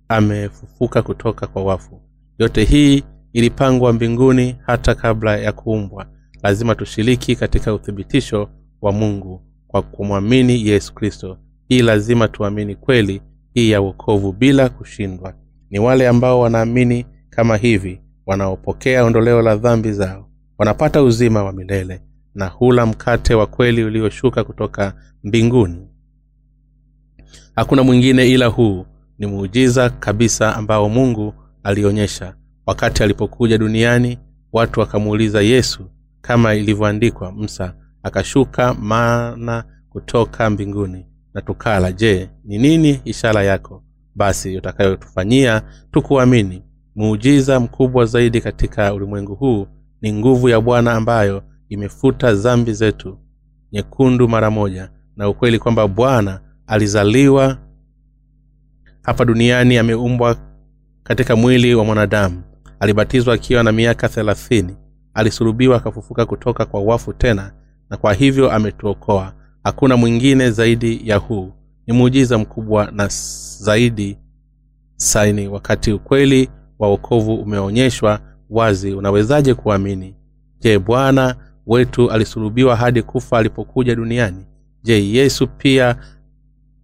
amefufuka 0.09 1.03
kutoka 1.03 1.47
kwa 1.47 1.65
wafu. 1.65 2.01
Yote 2.39 2.65
hii 2.65 3.03
ilipangwa 3.33 3.93
mbinguni 3.93 4.57
hata 4.67 4.95
kabla 4.95 5.37
ya 5.37 5.53
kuumbwa. 5.53 6.07
Lazima 6.43 6.75
tushiriki 6.75 7.37
katika 7.37 7.75
uthibitisho 7.75 8.49
wa 8.83 8.93
mungu 8.93 9.43
kwa 9.69 9.83
kumwamini 9.83 10.67
yesu 10.67 10.95
kristo. 10.95 11.39
Hii 11.69 11.83
lazima 11.83 12.29
tuamini 12.29 12.75
kweli 12.77 13.23
hii 13.55 13.71
ya 13.71 13.81
uokovu 13.83 14.33
bila 14.33 14.69
kushindwa. 14.69 15.35
Ni 15.71 15.79
wale 15.79 16.09
ambao 16.09 16.41
wanaamini 16.41 17.07
kama 17.31 17.57
hivi 17.57 18.01
wanaopokea 18.27 19.05
ondoleo 19.05 19.43
la 19.43 19.57
dhambi 19.57 19.93
zao 19.93 20.29
wanapata 20.59 21.03
uzima 21.03 21.45
wa 21.45 21.53
milele 21.53 22.03
na 22.39 22.47
hula 22.47 22.87
mkate 22.87 23.35
wa 23.35 23.47
kweli 23.47 23.85
ulioshuka 23.85 24.45
kutoka 24.45 24.95
mbinguni. 25.25 25.89
Hakuna 27.57 27.83
mwingine 27.83 28.29
ila 28.31 28.47
huu 28.47 28.87
ni 29.19 29.27
muujiza 29.27 29.91
kabisa 29.91 30.57
ambao 30.57 30.89
mungu 30.89 31.35
alionyesha. 31.63 32.35
Wakati 32.67 33.03
alipokuja 33.03 33.59
duniani 33.59 34.19
watu 34.53 34.81
wakamuuliza 34.81 35.41
yesu 35.41 35.91
kama 36.21 36.55
ilivyoandikwa 36.55 37.33
msa 37.33 37.75
akashuka 38.03 38.75
mana 38.75 39.65
kutoka 39.91 40.51
mbinguni 40.51 41.07
na 41.35 41.43
tukala 41.43 41.93
je 41.93 42.31
ni 42.45 42.59
nini 42.59 43.01
ishara 43.05 43.43
yako? 43.43 43.83
Basi 44.15 44.57
utakayotufanyia 44.57 45.63
tukuamini. 45.93 46.63
Muujiza 46.97 47.61
mkubwa 47.61 48.05
zaidi 48.07 48.41
katika 48.41 48.95
ulimwengu 48.95 49.35
huu 49.35 49.67
ni 50.03 50.13
nguvu 50.13 50.49
ya 50.49 50.61
bwana 50.61 50.93
ambayo 50.93 51.43
imefuta 51.69 52.35
zambi 52.35 52.73
zetu 52.73 53.19
nyekundu 53.73 54.29
mara 54.29 54.51
moja 54.51 54.91
na 55.17 55.29
ukweli 55.29 55.59
kwamba 55.59 55.89
bwana 55.89 56.41
alizaliwa 56.67 57.59
hapa 59.03 59.25
duniani 59.25 59.79
ameumbwa 59.79 60.37
katika 61.03 61.37
mwili 61.37 61.75
wa 61.75 61.85
mwanadamu. 61.85 62.43
Alibatizwa 62.81 63.35
akiwa 63.35 63.63
na 63.63 63.73
miaka 63.73 64.09
thelathini 64.09 64.77
alisulubiwa 65.15 65.77
akafufuka 65.77 66.27
kutoka 66.27 66.65
kwa 66.65 66.81
wafu 66.83 67.13
tena 67.13 67.53
na 67.91 67.97
kwa 67.97 68.15
hivyo 68.15 68.53
ametuokoa. 68.53 69.33
Hakuna 69.65 69.97
mwingine 69.97 70.51
zaidi 70.51 71.09
ya 71.09 71.17
huu. 71.17 71.53
Ni 71.87 71.95
muujiza 71.95 72.39
mkubwa 72.39 72.91
na 72.93 73.09
zaidi 73.61 74.19
saini. 74.97 75.49
Wakati 75.49 75.93
ukweli 75.93 76.51
wa 76.79 76.89
wokovu 76.89 77.35
umeonyeshwa 77.35 78.21
wazi 78.51 78.95
unawezaje 78.95 79.55
kuamini? 79.55 80.15
Je 80.61 80.79
bwana 80.79 81.37
wetu 81.69 82.11
alisulubiwa 82.11 82.77
hadi 82.77 83.03
kufa 83.03 83.39
alipokuja 83.39 83.95
duniani. 83.95 84.45
Je 84.83 85.09
yesu 85.11 85.47
pia 85.47 85.97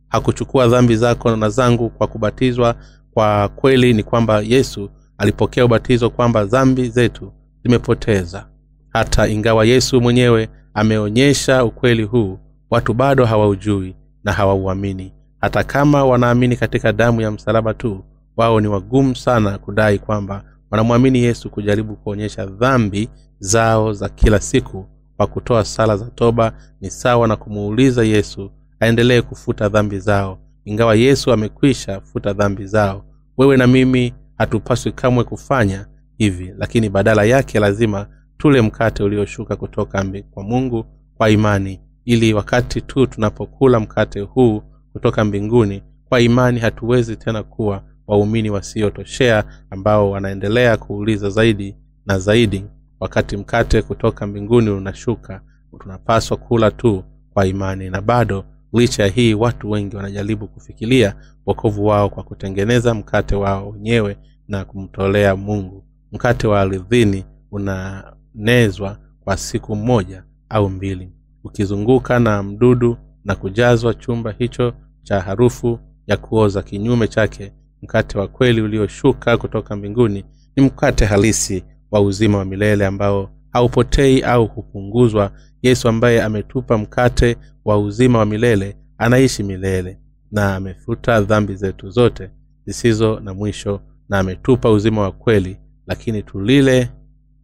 hakuchukua 0.09 0.69
dhambi 0.69 0.97
zako 0.97 1.37
na 1.37 1.49
zangu 1.49 1.91
kwa 1.91 2.07
kubatizwa? 2.07 2.75
Kwa 3.15 3.49
kweli 3.49 3.93
ni 3.95 4.03
kwamba 4.03 4.41
yesu 4.41 4.91
alipokea 5.19 5.65
ubatizo 5.65 6.11
kwamba 6.11 6.45
dhambi 6.45 6.89
zetu 6.89 7.33
zimepoteza. 7.63 8.47
Hata 8.89 9.29
ingawa 9.29 9.65
yesu 9.65 10.01
mwenyewe 10.01 10.49
ameonyesha 10.75 11.65
ukweli 11.65 12.03
huu 12.03 12.39
watu 12.71 12.95
bado 12.95 13.25
hawaujui 13.25 13.97
na 14.25 14.33
hawauamini. 14.33 15.13
Hata 15.41 15.65
kama 15.65 16.05
wanaamini 16.05 16.57
katika 16.57 16.93
damu 16.93 17.21
ya 17.21 17.31
msalaba 17.31 17.75
tu 17.75 18.05
wao 18.37 18.61
ni 18.61 18.69
wagumu 18.69 19.17
sana 19.17 19.59
kudai 19.59 19.99
kwamba 19.99 20.45
wanamwamini 20.71 21.19
yesu 21.19 21.51
kujaribu 21.51 21.97
kuonyesha 21.97 22.47
dhambi 22.47 23.09
zao 23.39 23.93
za 23.93 24.09
kila 24.09 24.41
siku 24.41 24.87
kwa 25.17 25.27
kutoa 25.27 25.65
sala 25.65 25.97
za 25.97 26.05
toba 26.05 26.53
ni 26.81 26.91
sawa 26.91 27.29
na 27.29 27.37
kumuuliza 27.37 28.05
yesu 28.05 28.51
aendelee 28.81 29.21
kufuta 29.23 29.69
dhambi 29.69 29.99
zao. 29.99 30.39
Ingawa 30.65 30.95
yesu 30.95 31.33
amekwisha 31.33 32.01
futa 32.01 32.33
dhambi 32.33 32.67
zao 32.67 33.05
wewe 33.39 33.57
na 33.57 33.67
mimi 33.67 34.15
hatupaswi 34.39 34.93
kamwe 34.93 35.25
kufanya 35.25 35.87
hivi 36.19 36.55
lakini 36.59 36.89
badala 36.89 37.25
yake 37.25 37.61
lazima 37.61 38.07
tule 38.39 38.61
mkate 38.63 39.03
ulioshuka 39.03 39.57
kutoka 39.57 40.05
kwa 40.31 40.43
mungu 40.43 40.85
kwa 41.17 41.31
imani 41.31 41.81
ili 42.05 42.35
wakati 42.35 42.81
tu 42.81 43.07
tunapokula 43.07 43.81
mkate 43.81 44.21
huu 44.21 44.63
kutoka 44.93 45.25
mbinguni 45.25 45.83
kwa 46.09 46.21
imani 46.21 46.61
hatuwezi 46.61 47.17
tena 47.17 47.43
kuwa 47.43 47.83
waumini 48.07 48.51
wasiotoshea 48.51 49.45
ambao 49.71 50.11
wanaendelea 50.11 50.77
kuuliza 50.77 51.31
zaidi 51.31 51.77
na 52.07 52.19
zaidi 52.19 52.65
wakati 53.01 53.37
mkate 53.37 53.83
kutoka 53.83 54.27
mbinguni 54.27 54.71
unashuka 54.71 55.41
tunapaswa 55.79 56.37
kula 56.37 56.71
tu 56.71 57.05
kwa 57.35 57.47
imani. 57.47 57.91
Na 57.91 58.01
bado 58.03 58.45
licha 58.73 59.03
ya 59.03 59.09
hii 59.09 59.35
watu 59.35 59.71
wengi 59.71 59.97
wanajaribu 59.97 60.49
kufikiria 60.49 61.15
wokovu 61.47 61.87
wao 61.87 62.09
kwa 62.09 62.23
kutengeneza 62.23 62.95
mkate 62.95 63.35
wao 63.37 63.71
wenyewe 63.71 64.17
na 64.49 64.65
kumtolea 64.65 65.37
mungu. 65.37 65.85
Mkate 66.13 66.47
wa 66.47 66.61
ardhini 66.61 67.25
unanezwa 67.51 68.99
kwa 69.25 69.37
siku 69.37 69.77
moja 69.77 70.25
au 70.49 70.71
mbili 70.71 71.13
ukizunguka 71.45 72.19
na 72.19 72.43
mdudu 72.43 72.97
na 73.25 73.35
kujazwa 73.35 73.95
chumba 73.95 74.33
hicho 74.39 74.73
cha 75.03 75.21
harufu 75.21 75.79
ya 76.07 76.17
kuoza 76.17 76.63
kinyume 76.63 77.09
chake 77.09 77.53
mkate 77.85 78.19
wa 78.19 78.29
kweli 78.29 78.61
ulioshuka 78.61 79.37
kutoka 79.37 79.77
mbinguni 79.77 80.25
ni 80.57 80.63
mkate 80.63 81.05
halisi 81.05 81.65
wa 81.91 82.01
uzima 82.01 82.39
wa 82.39 82.45
milele 82.45 82.87
ambao 82.87 83.31
haupotei 83.53 84.23
au 84.23 84.47
hupunguzwa. 84.47 85.33
Yesu 85.63 85.89
ambaye 85.89 86.23
ametupa 86.23 86.79
mkate 86.79 87.37
wa 87.65 87.79
uzima 87.79 88.19
wa 88.19 88.27
milele 88.27 88.77
anaishi 88.99 89.43
milele 89.43 89.99
na 90.33 90.55
amefuta 90.57 91.21
dhambi 91.21 91.55
zetu 91.55 91.91
zote 91.91 92.31
zisizo 92.67 93.21
na 93.21 93.35
mwisho 93.35 93.81
na 94.09 94.19
ametupa 94.19 94.71
uzima 94.71 95.01
wa 95.03 95.13
kweli 95.13 95.57
lakini 95.87 96.23
tulile 96.23 96.91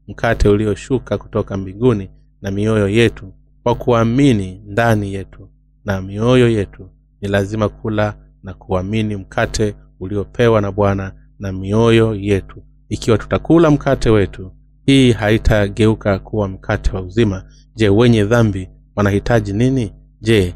mkate 0.08 0.48
ulioshuka 0.48 1.18
kutoka 1.18 1.56
mbinguni 1.56 2.10
na 2.42 2.50
mioyo 2.50 2.88
yetu 2.88 3.32
kwa 3.62 3.74
kuamini 3.74 4.62
ndani 4.66 5.14
yetu. 5.14 5.48
Na 5.84 6.02
mioyo 6.02 6.48
yetu 6.48 6.90
ni 7.20 7.28
lazima 7.28 7.68
kula 7.68 8.14
na 8.42 8.54
kuamini 8.54 9.16
mkate 9.16 9.74
uliopewa 10.00 10.60
na 10.60 10.72
bwana 10.72 11.12
na 11.38 11.52
mioyo 11.52 12.14
yetu. 12.14 12.62
Ikiwa 12.88 13.18
tutakula 13.18 13.70
mkate 13.70 14.10
wetu 14.10 14.52
hii 14.86 15.12
haitageuka 15.12 16.18
kuwa 16.18 16.48
mkate 16.48 16.90
wa 16.96 17.02
uzima. 17.02 17.44
Je 17.74 17.88
wenye 17.88 18.24
dhambi 18.24 18.68
wanahitaji 18.96 19.52
nini? 19.52 19.92
Je 20.20 20.54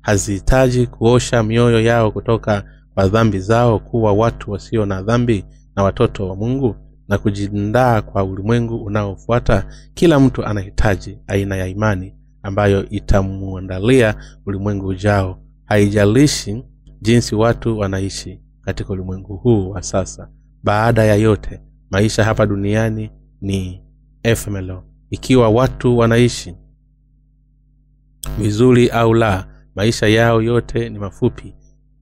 hazihitaji 0.00 0.86
kuosha 0.86 1.42
mioyo 1.42 1.80
yao 1.80 2.10
kutoka 2.10 2.64
kwa 2.94 3.08
dhambi 3.08 3.38
zao 3.38 3.78
kuwa 3.78 4.12
watu 4.12 4.50
wasio 4.50 4.86
na 4.86 5.02
dhambi 5.02 5.44
na 5.76 5.82
watoto 5.82 6.28
wa 6.28 6.36
mungu? 6.36 6.76
Na 7.08 7.18
kujiandaa 7.18 8.02
kwa 8.02 8.24
ulimwengu 8.24 8.76
unaofuata 8.84 9.66
kila 9.94 10.20
mtu 10.20 10.44
anahitaji 10.44 11.18
aina 11.26 11.56
ya 11.56 11.66
imani 11.66 12.14
ambayo 12.42 12.88
itamwandalia 12.88 14.14
ulimwengu 14.46 14.86
ujao. 14.86 15.38
Haijalishi 15.64 16.64
jinsi 17.00 17.34
watu 17.34 17.78
wanaishi 17.78 18.40
katika 18.62 18.92
ulimwengu 18.92 19.36
huu 19.36 19.70
wa 19.70 19.82
sasa. 19.82 20.28
Baada 20.62 21.04
ya 21.04 21.14
yote 21.14 21.60
maisha 21.90 22.24
hapa 22.24 22.46
duniani 22.46 23.10
ni 23.40 23.82
efemelo 24.22 24.84
ikiwa 25.10 25.48
watu 25.48 25.98
wanaishi 25.98 26.54
vizuri 28.38 28.88
au 28.88 29.14
la 29.14 29.46
maisha 29.74 30.06
yao 30.08 30.42
yote 30.42 30.88
ni 30.88 30.98
mafupi. 30.98 31.54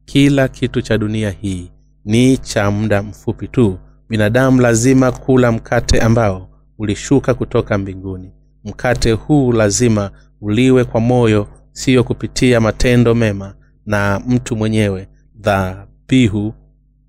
Kila 0.04 0.48
kitu 0.48 0.82
cha 0.82 0.98
dunia 0.98 1.30
hii 1.30 1.70
ni 2.04 2.36
cha 2.38 2.70
muda 2.70 3.02
mfupi 3.02 3.48
tu. 3.48 3.78
Binadamu 4.08 4.60
lazima 4.60 5.12
kula 5.12 5.52
mkate 5.52 6.00
ambao 6.00 6.48
ulishuka 6.78 7.34
kutoka 7.34 7.78
mbinguni. 7.78 8.32
Mkate 8.64 9.12
huu 9.12 9.52
lazima 9.52 10.10
uliwe 10.40 10.84
kwa 10.84 11.00
moyo 11.00 11.48
siyo 11.72 12.04
kupitia 12.04 12.60
matendo 12.60 13.14
mema 13.14 13.54
na 13.86 14.22
mtu 14.26 14.56
mwenyewe 14.56 15.08
dhabihu 16.10 16.54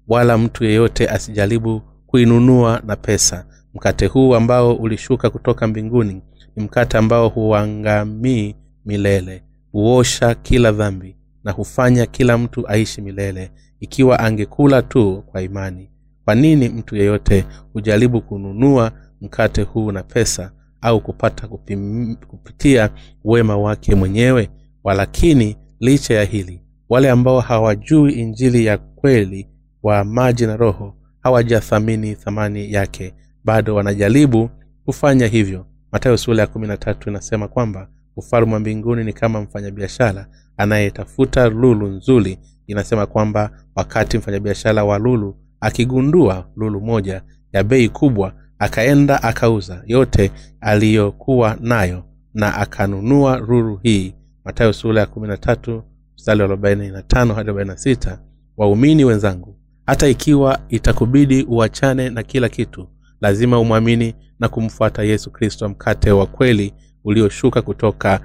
wala 0.07 0.37
mtu 0.37 0.63
yeyote 0.63 1.07
asijaribu 1.09 1.81
kuinunua 2.07 2.81
na 2.85 2.95
pesa. 2.95 3.45
Mkate 3.73 4.05
huu 4.05 4.35
ambao 4.35 4.73
ulishuka 4.75 5.29
kutoka 5.29 5.67
mbinguni 5.67 6.21
ni 6.55 6.63
mkate 6.63 6.97
ambao 6.97 7.29
huangamii 7.29 8.55
milele 8.85 9.43
huosha 9.71 10.35
kila 10.35 10.71
dhambi 10.71 11.15
na 11.43 11.51
hufanya 11.51 12.05
kila 12.05 12.37
mtu 12.37 12.67
aishi 12.67 13.01
milele 13.01 13.51
ikiwa 13.79 14.19
angekula 14.19 14.81
tu 14.81 15.23
kwa 15.25 15.41
imani. 15.41 15.89
Kwa 16.25 16.35
nini 16.35 16.69
mtu 16.69 16.95
yeyote 16.95 17.45
hujaribu 17.73 18.21
kununua 18.21 18.91
mkate 19.21 19.61
huu 19.61 19.91
na 19.91 20.03
pesa 20.03 20.51
au 20.81 21.01
kupata 21.01 21.47
kupim, 21.47 22.15
kupitia 22.15 22.89
wema 23.23 23.57
wake 23.57 23.95
mwenyewe? 23.95 24.49
Walakini 24.83 25.57
licha 25.79 26.13
ya 26.13 26.23
hili 26.23 26.60
wale 26.91 27.09
ambao 27.09 27.39
hawajui 27.39 28.11
injili 28.13 28.65
ya 28.65 28.77
kweli 28.77 29.47
wa 29.83 30.03
maji 30.03 30.45
na 30.47 30.57
roho 30.57 30.95
hawajathamini 31.19 32.15
thamani 32.15 32.73
yake. 32.73 33.13
Bado 33.43 33.75
wanajaribu 33.75 34.49
kufanya 34.85 35.27
hivyo. 35.27 35.65
Matayo 35.91 36.17
sura 36.17 36.39
ya 36.41 36.47
kumi 36.47 36.67
na 36.67 36.77
tatu 36.77 37.09
inasema 37.09 37.47
kwamba 37.47 37.87
ufalme 38.15 38.53
wa 38.53 38.59
mbinguni 38.59 39.03
ni 39.03 39.13
kama 39.13 39.41
mfanyabiashara 39.41 40.27
anayetafuta 40.57 41.49
lulu 41.49 41.87
nzuri. 41.87 42.39
Inasema 42.67 43.05
kwamba 43.05 43.49
wakati 43.75 44.17
mfanyabiashara 44.17 44.83
wa 44.83 44.97
lulu 44.97 45.35
akigundua 45.59 46.47
lulu 46.55 46.81
moja 46.81 47.21
ya 47.53 47.63
bei 47.63 47.89
kubwa 47.89 48.33
akaenda 48.59 49.23
akauza 49.23 49.83
yote 49.85 50.31
aliyokuwa 50.61 51.57
nayo 51.61 52.03
na 52.33 52.55
akanunua 52.55 53.37
lulu 53.37 53.79
hii. 53.83 54.13
Matayo 54.45 54.73
sura 54.73 54.99
ya 55.01 55.05
kumi 55.07 55.27
na 55.27 55.37
tatu 55.37 55.83
mstari 56.15 56.39
wa 56.39 56.45
arobaini 56.45 56.89
na 56.89 57.01
tano 57.01 57.33
hadi 57.33 57.47
arobaini 57.49 57.69
na 57.69 57.77
sita 57.77 58.19
waumini 58.57 59.05
wenzangu 59.05 59.55
hata 59.85 60.07
ikiwa 60.07 60.59
itakubidi 60.69 61.43
uachane 61.43 62.09
na 62.09 62.23
kila 62.23 62.49
kitu 62.49 62.87
lazima 63.21 63.59
umwamini 63.59 64.15
na 64.39 64.49
kumfuata 64.49 65.03
yesu 65.03 65.31
kristo 65.31 65.69
mkate 65.69 66.11
wa 66.11 66.25
kweli 66.25 66.73
ulioshuka 67.03 67.61
kutoka 67.61 68.19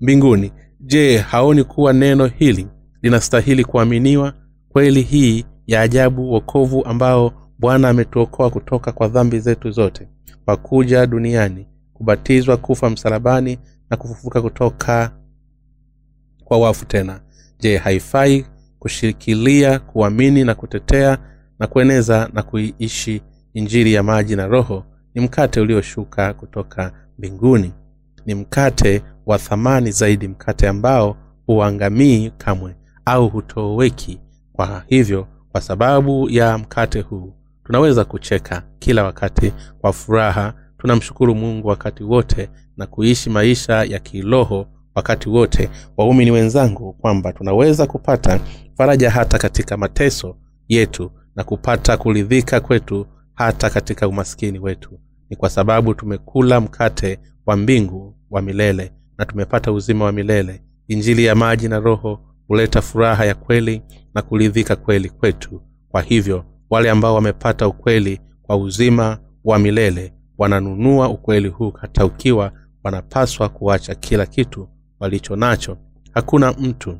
mbinguni. 0.00 0.52
Je 0.80 1.18
haoni 1.18 1.64
kuwa 1.64 1.92
neno 1.92 2.26
hili 2.26 2.66
linastahili 3.02 3.64
kuaminiwa? 3.64 4.32
Kweli 4.68 5.02
hii 5.02 5.44
ya 5.66 5.80
ajabu 5.80 6.32
wokovu 6.32 6.84
ambao 6.84 7.32
bwana 7.58 7.88
ametuokoa 7.88 8.50
kutoka 8.50 8.92
kwa 8.92 9.08
dhambi 9.08 9.40
zetu 9.40 9.70
zote 9.70 10.08
kwa 10.44 10.56
kuja 10.56 11.06
duniani 11.06 11.66
kubatizwa 11.94 12.56
kufa 12.56 12.90
msalabani 12.90 13.58
na 13.90 13.96
kufufuka 13.96 14.42
kutoka 14.42 15.12
kwa 16.44 16.58
wafu 16.58 16.84
tena. 16.86 17.20
Je 17.60 17.76
haifai 17.76 18.46
kushikilia 18.78 19.78
kuamini 19.78 20.44
na 20.44 20.54
kutetea 20.54 21.18
na 21.58 21.66
kueneza 21.66 22.30
na 22.32 22.42
kuiishi 22.42 23.22
injiri 23.54 23.92
ya 23.94 24.02
maji 24.02 24.36
na 24.36 24.46
roho? 24.46 24.84
Ni 25.14 25.20
mkate 25.20 25.60
ulioshuka 25.60 26.34
kutoka 26.34 26.92
mbinguni. 27.18 27.72
Ni 28.26 28.34
mkate 28.34 29.02
wa 29.26 29.38
thamani 29.38 29.90
zaidi 29.90 30.28
mkate 30.28 30.68
ambao 30.68 31.16
huangamii 31.46 32.30
kamwe 32.38 32.76
au 33.04 33.28
hutoweki. 33.28 34.20
Kwa 34.52 34.84
hivyo 34.86 35.26
kwa 35.52 35.60
sababu 35.60 36.30
ya 36.30 36.58
mkate 36.58 37.00
huu 37.00 37.34
tunaweza 37.64 38.04
kucheka 38.04 38.62
kila 38.78 39.04
wakati 39.04 39.52
kwa 39.80 39.92
furaha. 39.92 40.54
Tunamshukuru 40.78 41.34
mungu 41.34 41.68
wakati 41.68 42.02
wote 42.04 42.50
na 42.76 42.86
kuishi 42.86 43.30
maisha 43.30 43.84
ya 43.84 43.98
kiroho 43.98 44.66
wakati 44.94 45.28
wote 45.28 45.70
waumini 45.96 46.30
wenzangu 46.30 46.92
kwamba 46.92 47.32
tunaweza 47.32 47.86
kupata 47.86 48.40
faraja 48.76 49.10
hata 49.10 49.38
katika 49.38 49.76
mateso 49.76 50.36
yetu 50.68 51.10
na 51.36 51.44
kupata 51.44 51.96
kuridhika 51.96 52.60
kwetu 52.60 53.06
hata 53.34 53.70
katika 53.70 54.08
umaskini 54.08 54.58
wetu. 54.58 55.00
Ni 55.30 55.36
kwa 55.36 55.50
sababu 55.50 55.94
tumekula 55.94 56.60
mkate 56.60 57.18
wa 57.46 57.56
mbingu 57.56 58.16
wa 58.30 58.42
milele 58.42 58.92
na 59.18 59.24
tumepata 59.24 59.72
uzima 59.72 60.04
wa 60.04 60.12
milele. 60.12 60.62
Injili 60.88 61.24
ya 61.24 61.34
maji 61.34 61.68
na 61.68 61.80
roho 61.80 62.20
huleta 62.48 62.82
furaha 62.82 63.24
ya 63.24 63.34
kweli 63.34 63.82
na 64.14 64.22
kuridhika 64.22 64.76
kweli 64.76 65.10
kwetu. 65.10 65.62
Kwa 65.88 66.02
hivyo 66.02 66.44
wale 66.70 66.90
ambao 66.90 67.14
wamepata 67.14 67.68
ukweli 67.68 68.20
kwa 68.42 68.56
uzima 68.56 69.18
wa 69.44 69.58
milele 69.58 70.12
wananunua 70.38 71.08
ukweli 71.08 71.48
huu 71.48 71.70
hata 71.70 72.04
ukiwa 72.04 72.52
wanapaswa 72.84 73.48
kuacha 73.48 73.94
kila 73.94 74.26
kitu 74.26 74.68
walicho 75.04 75.36
nacho. 75.36 75.76
Hakuna 76.14 76.52
mtu 76.52 76.98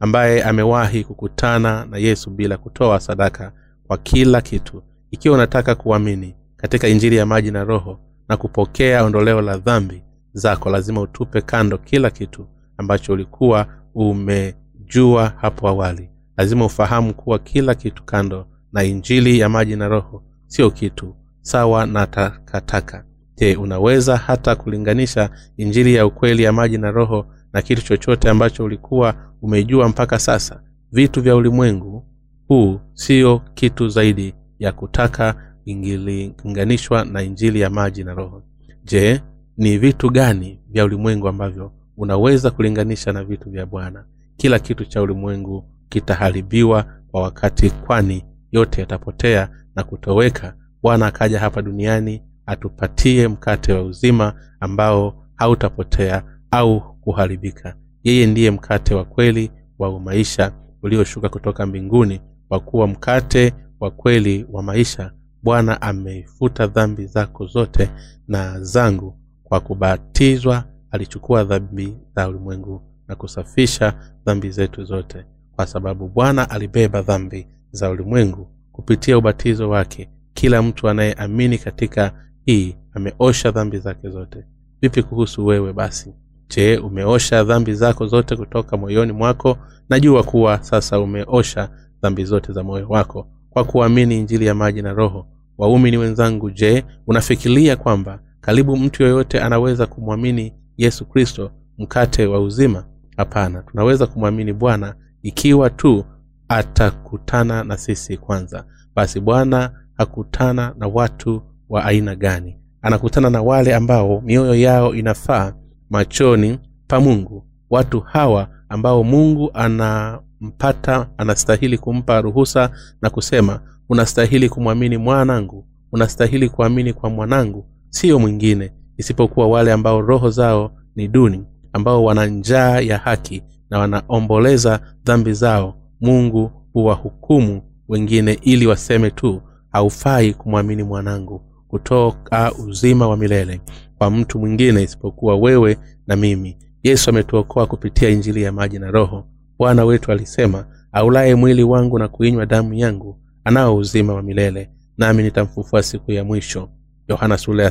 ambaye 0.00 0.42
amewahi 0.44 1.04
kukutana 1.04 1.84
na 1.84 1.98
yesu 1.98 2.30
bila 2.30 2.56
kutoa 2.56 3.00
sadaka 3.00 3.52
kwa 3.86 3.98
kila 3.98 4.40
kitu. 4.40 4.82
Ikiwa 5.10 5.34
unataka 5.34 5.74
kuamini 5.74 6.34
katika 6.56 6.88
injili 6.88 7.16
ya 7.16 7.26
maji 7.26 7.50
na 7.50 7.64
roho 7.64 8.00
na 8.28 8.36
kupokea 8.36 9.04
ondoleo 9.04 9.40
la 9.42 9.56
dhambi 9.58 10.02
zako 10.32 10.70
lazima 10.70 11.00
utupe 11.00 11.40
kando 11.40 11.78
kila 11.78 12.10
kitu 12.10 12.46
ambacho 12.76 13.12
ulikuwa 13.12 13.66
umejua 13.94 15.32
hapo 15.36 15.68
awali. 15.68 16.10
Lazima 16.36 16.64
ufahamu 16.64 17.14
kuwa 17.14 17.38
kila 17.38 17.74
kitu 17.74 18.04
kando 18.04 18.46
na 18.72 18.82
injili 18.84 19.38
ya 19.38 19.48
maji 19.48 19.76
na 19.76 19.88
roho 19.88 20.22
sio 20.46 20.70
kitu 20.70 21.16
sawa 21.40 21.86
na 21.86 22.06
takataka 22.06 23.04
je 23.40 23.56
unaweza 23.56 24.16
hata 24.16 24.56
kulinganisha 24.56 25.30
injili 25.56 25.94
ya 25.94 26.06
ukweli 26.06 26.42
ya 26.42 26.52
maji 26.52 26.78
na 26.78 26.90
roho 26.90 27.26
na 27.52 27.62
kitu 27.62 27.82
chochote 27.82 28.30
ambacho 28.30 28.64
ulikuwa 28.64 29.14
umejua 29.42 29.88
mpaka 29.88 30.18
sasa? 30.18 30.62
Vitu 30.92 31.22
vya 31.22 31.36
ulimwengu 31.36 32.06
huu 32.48 32.80
sio 32.92 33.42
kitu 33.54 33.88
zaidi 33.88 34.34
ya 34.58 34.72
kutaka 34.72 35.52
ingilinganishwa 35.64 37.04
na 37.04 37.22
injili 37.22 37.60
ya 37.60 37.70
maji 37.70 38.04
na 38.04 38.14
roho. 38.14 38.42
Je 38.84 39.20
ni 39.56 39.78
vitu 39.78 40.10
gani 40.10 40.60
vya 40.68 40.84
ulimwengu 40.84 41.28
ambavyo 41.28 41.72
unaweza 41.96 42.50
kulinganisha 42.50 43.12
na 43.12 43.24
vitu 43.24 43.50
vya 43.50 43.66
bwana? 43.66 44.04
Kila 44.36 44.58
kitu 44.58 44.84
cha 44.84 45.02
ulimwengu 45.02 45.64
kitaharibiwa 45.88 46.84
kwa 47.10 47.22
wakati 47.22 47.70
kwani 47.70 48.24
yote 48.52 48.80
yatapotea 48.80 49.48
na 49.74 49.84
kutoweka. 49.84 50.54
Bwana 50.82 51.06
akaja 51.06 51.40
hapa 51.40 51.62
duniani 51.62 52.22
atupatie 52.50 53.28
mkate 53.28 53.72
wa 53.72 53.82
uzima 53.82 54.34
ambao 54.60 55.26
hautapotea 55.36 56.22
au 56.50 56.96
kuharibika. 57.00 57.74
Yeye 58.04 58.26
ndiye 58.26 58.50
mkate 58.50 58.94
wa 58.94 59.04
kweli 59.04 59.50
wa 59.78 60.00
maisha 60.00 60.52
ulioshuka 60.82 61.28
kutoka 61.28 61.66
mbinguni 61.66 62.20
kwa 62.48 62.60
kuwa 62.60 62.86
mkate 62.86 63.52
wa 63.80 63.90
kweli 63.90 64.46
wa 64.52 64.62
maisha 64.62 65.12
bwana 65.42 65.82
ameifuta 65.82 66.66
dhambi 66.66 67.06
zako 67.06 67.46
zote 67.46 67.90
na 68.28 68.60
zangu. 68.60 69.16
Kwa 69.44 69.60
kubatizwa 69.60 70.64
alichukua 70.90 71.44
dhambi 71.44 71.96
za 72.16 72.28
ulimwengu 72.28 72.82
na 73.08 73.14
kusafisha 73.14 73.94
dhambi 74.26 74.50
zetu 74.50 74.84
zote. 74.84 75.24
Kwa 75.56 75.66
sababu 75.66 76.08
bwana 76.08 76.50
alibeba 76.50 77.02
dhambi 77.02 77.46
za 77.70 77.90
ulimwengu 77.90 78.48
kupitia 78.72 79.18
ubatizo 79.18 79.70
wake. 79.70 80.10
Kila 80.34 80.62
mtu 80.62 80.88
anayeamini 80.88 81.58
katika 81.58 82.12
hii 82.44 82.76
ameosha 82.94 83.50
dhambi 83.50 83.78
zake 83.78 84.08
zote. 84.10 84.44
Vipi 84.80 85.02
kuhusu 85.02 85.46
wewe 85.46 85.72
basi? 85.72 86.14
Je 86.48 86.76
umeosha 86.78 87.44
dhambi 87.44 87.74
zako 87.74 88.06
zote 88.06 88.36
kutoka 88.36 88.76
moyoni 88.76 89.12
mwako? 89.12 89.56
Najua 89.88 90.22
kuwa 90.22 90.62
sasa 90.62 91.00
umeosha 91.00 91.70
dhambi 92.02 92.24
zote 92.24 92.52
za 92.52 92.62
moyo 92.62 92.88
wako 92.88 93.28
kwa 93.50 93.64
kuamini 93.64 94.18
injili 94.18 94.46
ya 94.46 94.54
maji 94.54 94.82
na 94.82 94.92
roho. 94.92 95.26
Waumini 95.58 95.96
wenzangu 95.96 96.50
je 96.50 96.84
unafikiria 97.06 97.76
kwamba 97.76 98.20
karibu 98.40 98.76
mtu 98.76 99.02
yoyote 99.02 99.40
anaweza 99.40 99.86
kumwamini 99.86 100.54
yesu 100.76 101.06
kristo 101.06 101.50
mkate 101.78 102.26
wa 102.26 102.40
uzima? 102.40 102.84
Hapana 103.16 103.62
tunaweza 103.62 104.06
kumwamini 104.06 104.52
bwana 104.52 104.94
ikiwa 105.22 105.70
tu 105.70 106.04
atakutana 106.48 107.64
na 107.64 107.76
sisi 107.76 108.16
kwanza. 108.16 108.64
Basi 108.96 109.20
bwana 109.20 109.70
hakutana 109.94 110.74
na 110.78 110.86
watu 110.88 111.42
wa 111.70 111.84
aina 111.84 112.14
gani. 112.16 112.56
Anakutana 112.82 113.30
na 113.30 113.42
wale 113.42 113.74
ambao 113.74 114.20
mioyo 114.20 114.54
yao 114.54 114.94
inafaa 114.94 115.52
machoni 115.90 116.58
pa 116.86 117.00
mungu. 117.00 117.46
Watu 117.70 118.00
hawa 118.00 118.48
ambao 118.68 119.04
mungu 119.04 119.50
anampata 119.54 121.08
anastahili 121.18 121.78
kumpa 121.78 122.20
ruhusa 122.20 122.70
na 123.02 123.10
kusema 123.10 123.60
unastahili 123.88 124.48
kumwamini 124.48 124.96
mwanangu 124.96 125.66
unastahili 125.92 126.48
kuamini 126.48 126.92
kwa 126.92 127.10
mwanangu 127.10 127.66
siyo 127.88 128.18
mwingine 128.18 128.72
isipokuwa 128.96 129.48
wale 129.48 129.72
ambao 129.72 130.00
roho 130.00 130.30
zao 130.30 130.72
ni 130.96 131.08
duni 131.08 131.44
ambao 131.72 132.04
wana 132.04 132.26
njaa 132.26 132.80
ya 132.80 132.98
haki 132.98 133.42
na 133.70 133.78
wanaomboleza 133.78 134.80
dhambi 135.04 135.32
zao. 135.32 135.74
Mungu 136.00 136.50
huwahukumu 136.72 137.62
wengine 137.88 138.38
ili 138.42 138.66
waseme 138.66 139.10
tu 139.10 139.42
haufai 139.72 140.34
kumwamini 140.34 140.82
mwanangu 140.82 141.49
kutoka 141.70 142.52
uzima 142.52 143.08
wa 143.08 143.16
milele 143.16 143.60
kwa 143.98 144.10
mtu 144.10 144.38
mwingine 144.38 144.82
isipokuwa 144.82 145.36
wewe 145.36 145.78
na 146.06 146.16
mimi. 146.16 146.58
Yesu 146.82 147.10
ametuokoa 147.10 147.66
kupitia 147.66 148.08
injili 148.08 148.42
ya 148.42 148.52
maji 148.52 148.78
na 148.78 148.90
roho. 148.90 149.26
Bwana 149.58 149.84
wetu 149.84 150.12
alisema 150.12 150.66
aulaye 150.92 151.34
mwili 151.34 151.62
wangu 151.62 151.98
na 151.98 152.08
kuinywa 152.08 152.46
damu 152.46 152.74
yangu 152.74 153.20
anao 153.44 153.76
uzima 153.76 154.14
wa 154.14 154.22
milele 154.22 154.70
nami 154.98 155.22
nitamfufua 155.22 155.82
siku 155.82 156.12
ya 156.12 156.24
mwisho. 156.24 156.68
Yohana 157.08 157.38
ya 157.62 157.70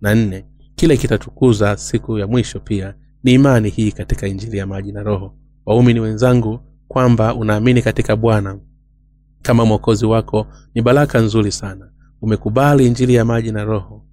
na 0.00 0.14
nne. 0.14 0.44
Kile 0.74 0.96
kitatukuza 0.96 1.76
siku 1.76 2.18
ya 2.18 2.26
mwisho 2.26 2.60
pia 2.60 2.94
ni 3.24 3.32
imani 3.34 3.68
hii 3.70 3.92
katika 3.92 4.26
injili 4.26 4.58
ya 4.58 4.66
maji 4.66 4.92
na 4.92 5.02
roho. 5.02 5.34
Waumini 5.66 6.00
wenzangu 6.00 6.60
kwamba 6.88 7.34
unaamini 7.34 7.82
katika 7.82 8.16
bwana 8.16 8.58
kama 9.42 9.64
mwokozi 9.64 10.06
wako 10.06 10.46
ni 10.74 10.82
baraka 10.82 11.18
nzuri 11.20 11.52
sana 11.52 11.90
umekubali 12.22 12.86
injili 12.86 13.14
ya 13.14 13.24
maji 13.24 13.52
na 13.52 13.64
roho 13.64 14.04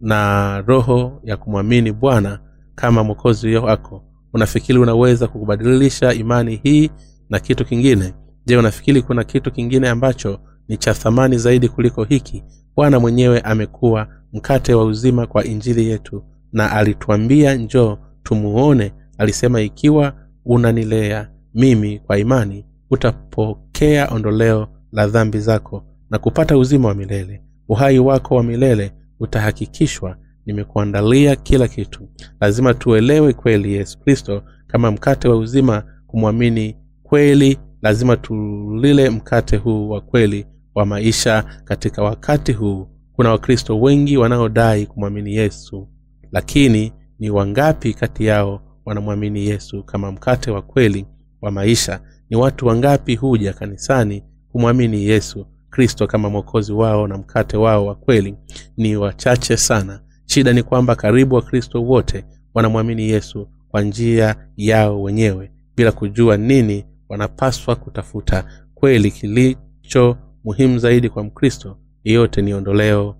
na 0.00 0.60
roho 0.60 1.20
ya 1.24 1.36
kumwamini 1.36 1.92
bwana 1.92 2.38
kama 2.74 3.04
mwokozi 3.04 3.56
wako 3.56 4.04
unafikiri 4.32 4.78
unaweza 4.78 5.28
kukubadilisha 5.28 6.12
imani 6.14 6.60
hii 6.62 6.90
na 7.30 7.40
kitu 7.40 7.64
kingine? 7.64 8.14
Je 8.46 8.56
unafikiri 8.56 9.02
kuna 9.02 9.24
kitu 9.24 9.52
kingine 9.52 9.88
ambacho 9.88 10.40
ni 10.68 10.76
cha 10.76 10.94
thamani 10.94 11.38
zaidi 11.38 11.68
kuliko 11.68 12.04
hiki? 12.04 12.44
Bwana 12.76 13.00
mwenyewe 13.00 13.40
amekuwa 13.40 14.08
mkate 14.32 14.74
wa 14.74 14.84
uzima 14.84 15.26
kwa 15.26 15.44
injili 15.44 15.86
yetu 15.88 16.24
na 16.52 16.72
alituambia 16.72 17.54
njoo 17.54 17.98
tumuone 18.22 18.92
alisema 19.18 19.60
ikiwa 19.60 20.12
unanilea 20.44 21.30
mimi 21.54 21.98
kwa 21.98 22.18
imani 22.18 22.66
utapokea 22.90 24.08
ondoleo 24.14 24.68
la 24.92 25.06
dhambi 25.06 25.38
zako 25.40 25.84
na 26.14 26.18
kupata 26.18 26.58
uzima 26.58 26.88
wa 26.88 26.94
milele. 26.94 27.42
Uhai 27.68 27.98
wako 27.98 28.34
wa 28.34 28.42
milele 28.42 28.92
utahakikishwa. 29.20 30.16
Nimekuandalia 30.46 31.36
kila 31.36 31.68
kitu. 31.68 32.08
Lazima 32.40 32.74
tuelewe 32.74 33.32
kweli 33.32 33.72
yesu 33.72 33.98
kristo 33.98 34.42
kama 34.66 34.90
mkate 34.90 35.28
wa 35.28 35.36
uzima 35.36 35.82
kumwamini 36.06 36.76
kweli. 37.02 37.58
Lazima 37.82 38.16
tulile 38.16 39.10
mkate 39.10 39.56
huu 39.56 39.88
wa 39.88 40.00
kweli 40.00 40.46
wa 40.74 40.86
maisha 40.86 41.44
katika 41.64 42.02
wakati 42.02 42.52
huu. 42.52 42.88
Kuna 43.12 43.30
wakristo 43.30 43.80
wengi 43.80 44.16
wanaodai 44.16 44.86
kumwamini 44.86 45.34
yesu 45.34 45.88
lakini 46.32 46.92
ni 47.18 47.30
wangapi 47.30 47.94
kati 47.94 48.24
yao 48.24 48.60
wanamwamini 48.84 49.46
yesu 49.46 49.82
kama 49.84 50.12
mkate 50.12 50.50
wa 50.50 50.62
kweli 50.62 51.06
wa 51.42 51.50
maisha? 51.50 52.00
Ni 52.30 52.36
watu 52.36 52.66
wangapi 52.66 53.14
huja 53.16 53.52
kanisani 53.52 54.22
kumwamini 54.52 55.04
yesu 55.04 55.46
kristo 55.74 56.06
kama 56.06 56.30
mwokozi 56.30 56.72
wao 56.72 57.06
na 57.08 57.18
mkate 57.18 57.56
wao 57.56 57.86
wa 57.86 57.94
kweli 57.94 58.34
ni 58.76 58.96
wachache 58.96 59.56
sana. 59.56 60.00
Shida 60.26 60.52
ni 60.52 60.62
kwamba 60.62 60.96
karibu 60.96 61.34
wakristo 61.34 61.82
wote 61.82 62.24
wanamwamini 62.54 63.08
yesu 63.08 63.48
kwa 63.68 63.82
njia 63.82 64.36
yao 64.56 65.02
wenyewe 65.02 65.50
bila 65.76 65.92
kujua 65.92 66.36
nini 66.36 66.84
wanapaswa 67.08 67.76
kutafuta. 67.76 68.44
Kweli 68.74 69.10
kilicho 69.10 70.16
muhimu 70.44 70.78
zaidi 70.78 71.08
kwa 71.08 71.24
mkristo 71.24 71.78
yeyote 72.04 72.42
ni 72.42 72.54
ondoleo 72.54 73.16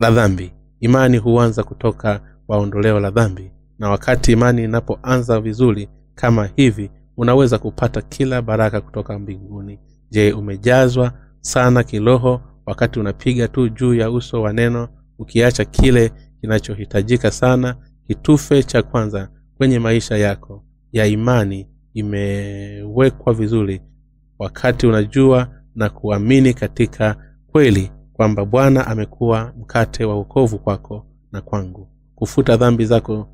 la 0.00 0.10
dhambi. 0.10 0.52
Imani 0.80 1.18
huanza 1.18 1.62
kutoka 1.64 2.20
kwa 2.46 2.58
ondoleo 2.58 3.00
la 3.00 3.10
dhambi 3.10 3.50
na 3.78 3.90
wakati 3.90 4.32
imani 4.32 4.64
inapoanza 4.64 5.40
vizuri 5.40 5.88
kama 6.14 6.50
hivi 6.56 6.90
unaweza 7.16 7.58
kupata 7.58 8.02
kila 8.02 8.42
baraka 8.42 8.80
kutoka 8.80 9.18
mbinguni. 9.18 9.78
Je 10.10 10.32
umejazwa 10.32 11.12
sana 11.40 11.82
kiroho 11.84 12.40
wakati 12.66 13.00
unapiga 13.00 13.48
tu 13.48 13.68
juu 13.68 13.94
ya 13.94 14.10
uso 14.10 14.42
wa 14.42 14.52
neno 14.52 14.88
ukiacha 15.18 15.64
kile 15.64 16.12
kinachohitajika 16.40 17.30
sana 17.30 17.76
kitufe 18.06 18.62
cha 18.62 18.82
kwanza 18.82 19.28
kwenye 19.56 19.78
maisha 19.78 20.16
yako 20.16 20.64
ya 20.92 21.06
imani 21.06 21.68
imewekwa 21.94 23.34
vizuri 23.34 23.82
wakati 24.38 24.86
unajua 24.86 25.48
na 25.74 25.88
kuamini 25.90 26.54
katika 26.54 27.16
kweli 27.46 27.92
kwamba 28.12 28.44
bwana 28.44 28.86
amekuwa 28.86 29.52
mkate 29.60 30.04
wa 30.04 30.16
uokovu 30.16 30.58
kwako 30.58 31.06
na 31.32 31.40
kwangu. 31.40 31.88
Kufuta 32.14 32.56
dhambi 32.56 32.84
zako 32.84 33.28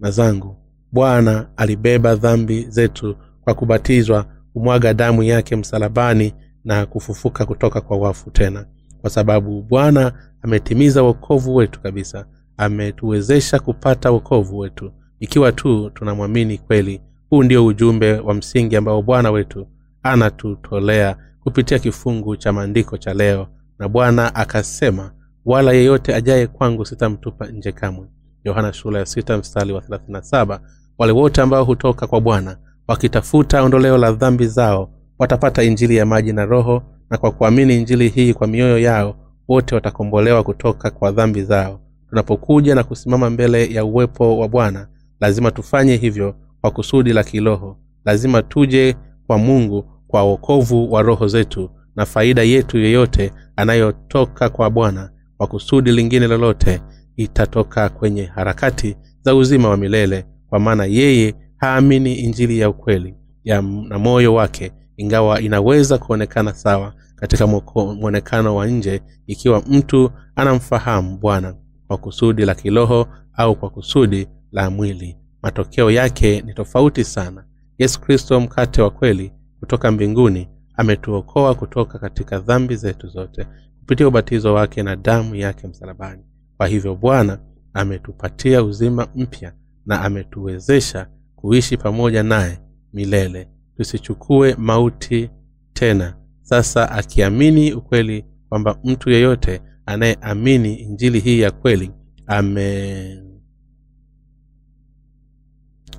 na 0.00 0.10
zangu. 0.10 0.56
Bwana 0.92 1.48
alibeba 1.56 2.14
dhambi 2.14 2.66
zetu 2.68 3.16
kwa 3.44 3.54
kubatizwa 3.54 4.26
kumwaga 4.52 4.94
damu 4.94 5.22
yake 5.22 5.56
msalabani 5.56 6.34
na 6.66 6.86
kufufuka 6.86 7.46
kutoka 7.46 7.80
kwa 7.80 7.96
wafu 7.96 8.30
tena. 8.30 8.66
Kwa 9.00 9.10
sababu 9.10 9.62
bwana 9.62 10.12
ametimiza 10.42 11.02
wokovu 11.02 11.54
wetu 11.56 11.80
kabisa. 11.80 12.26
Ametuwezesha 12.56 13.58
kupata 13.58 14.10
wokovu 14.10 14.58
wetu. 14.58 14.92
Ikiwa 15.20 15.52
tu 15.52 15.90
tunamwamini 15.90 16.58
kweli 16.58 17.00
huu 17.30 17.42
ndio 17.42 17.66
ujumbe 17.66 18.12
wa 18.12 18.34
msingi 18.34 18.76
ambao 18.76 19.02
bwana 19.02 19.30
wetu 19.30 19.66
anatutolea 20.02 21.16
kupitia 21.40 21.78
kifungu 21.78 22.36
cha 22.36 22.52
maandiko 22.52 22.96
cha 22.98 23.14
leo. 23.14 23.48
Na 23.78 23.88
bwana 23.88 24.34
akasema 24.34 25.12
wala 25.44 25.72
yeyote 25.72 26.14
ajaye 26.14 26.46
kwangu 26.46 26.84
sitamtupa 26.84 27.46
nje 27.46 27.72
kamwe. 27.72 28.06
Yohana 28.44 28.72
shula 28.72 28.98
ya 28.98 29.38
mstari 29.38 29.72
wa 29.72 29.80
37 29.80 30.60
wale 30.98 31.12
wote 31.12 31.42
ambao 31.42 31.64
hutoka 31.64 32.06
kwa 32.06 32.20
bwana 32.20 32.56
wakitafuta 32.88 33.62
ondoleo 33.62 33.98
la 33.98 34.12
dhambi 34.12 34.46
zao 34.46 34.90
watapata 35.18 35.62
injili 35.62 35.96
ya 35.96 36.06
maji 36.06 36.32
na 36.32 36.44
roho 36.44 36.82
na 37.10 37.18
kwa 37.18 37.30
kuamini 37.30 37.76
injili 37.76 38.08
hii 38.08 38.34
kwa 38.34 38.46
mioyo 38.46 38.78
yao 38.78 39.16
wote 39.48 39.74
watakombolewa 39.74 40.42
kutoka 40.42 40.90
kwa 40.90 41.12
dhambi 41.12 41.42
zao. 41.42 41.80
Tunapokuja 42.08 42.74
na 42.74 42.84
kusimama 42.84 43.30
mbele 43.30 43.72
ya 43.74 43.84
uwepo 43.84 44.38
wa 44.38 44.48
bwana 44.48 44.88
lazima 45.20 45.50
tufanye 45.50 45.96
hivyo 45.96 46.34
kwa 46.60 46.70
kusudi 46.70 47.12
la 47.12 47.24
kiroho. 47.24 47.78
Lazima 48.04 48.42
tuje 48.42 48.96
kwa 49.26 49.38
mungu 49.38 49.84
kwa 50.06 50.22
wokovu 50.22 50.92
wa 50.92 51.02
roho 51.02 51.28
zetu 51.28 51.70
na 51.96 52.06
faida 52.06 52.42
yetu 52.42 52.78
yeyote 52.78 53.32
anayotoka 53.56 54.48
kwa 54.48 54.70
bwana 54.70 55.10
kwa 55.36 55.46
kusudi 55.46 55.92
lingine 55.92 56.26
lolote 56.26 56.80
itatoka 57.16 57.88
kwenye 57.88 58.24
harakati 58.24 58.96
za 59.20 59.34
uzima 59.34 59.68
wa 59.68 59.76
milele 59.76 60.24
kwa 60.48 60.58
maana 60.60 60.84
yeye 60.84 61.34
haamini 61.56 62.14
injili 62.14 62.58
ya 62.58 62.70
ukweli 62.70 63.14
ya 63.44 63.62
na 63.62 63.98
moyo 63.98 64.34
wake 64.34 64.72
ingawa 64.96 65.40
inaweza 65.40 65.98
kuonekana 65.98 66.54
sawa 66.54 66.94
katika 67.16 67.46
mwonekano 67.46 68.56
wa 68.56 68.66
nje 68.66 69.02
ikiwa 69.26 69.62
mtu 69.68 70.10
anamfahamu 70.36 71.18
bwana 71.18 71.54
kwa 71.88 71.96
kusudi 71.98 72.44
la 72.44 72.54
kiroho 72.54 73.06
au 73.32 73.56
kwa 73.56 73.70
kusudi 73.70 74.28
la 74.52 74.70
mwili. 74.70 75.16
Matokeo 75.42 75.90
yake 75.90 76.40
ni 76.40 76.54
tofauti 76.54 77.04
sana. 77.04 77.44
Yesu 77.78 78.00
kristo 78.00 78.40
mkate 78.40 78.82
wa 78.82 78.90
kweli 78.90 79.32
kutoka 79.60 79.90
mbinguni 79.92 80.48
ametuokoa 80.76 81.54
kutoka 81.54 81.98
katika 81.98 82.38
dhambi 82.38 82.76
zetu 82.76 83.08
zote 83.08 83.46
kupitia 83.78 84.08
ubatizo 84.08 84.54
wake 84.54 84.82
na 84.82 84.96
damu 84.96 85.34
yake 85.34 85.66
msalabani. 85.68 86.22
Kwa 86.56 86.66
hivyo 86.66 86.94
bwana 86.94 87.38
ametupatia 87.74 88.62
uzima 88.62 89.08
mpya 89.14 89.52
na 89.86 90.00
ametuwezesha 90.02 91.06
kuishi 91.36 91.76
pamoja 91.76 92.22
naye 92.22 92.58
milele 92.92 93.48
tusichukue 93.76 94.54
mauti 94.58 95.30
tena. 95.72 96.16
Sasa 96.42 96.90
akiamini 96.90 97.72
ukweli 97.72 98.24
kwamba 98.48 98.78
mtu 98.84 99.10
yeyote 99.10 99.62
anayeamini 99.86 100.74
injili 100.74 101.20
hii 101.20 101.40
ya 101.40 101.50
kweli 101.50 101.90
ame 102.26 103.22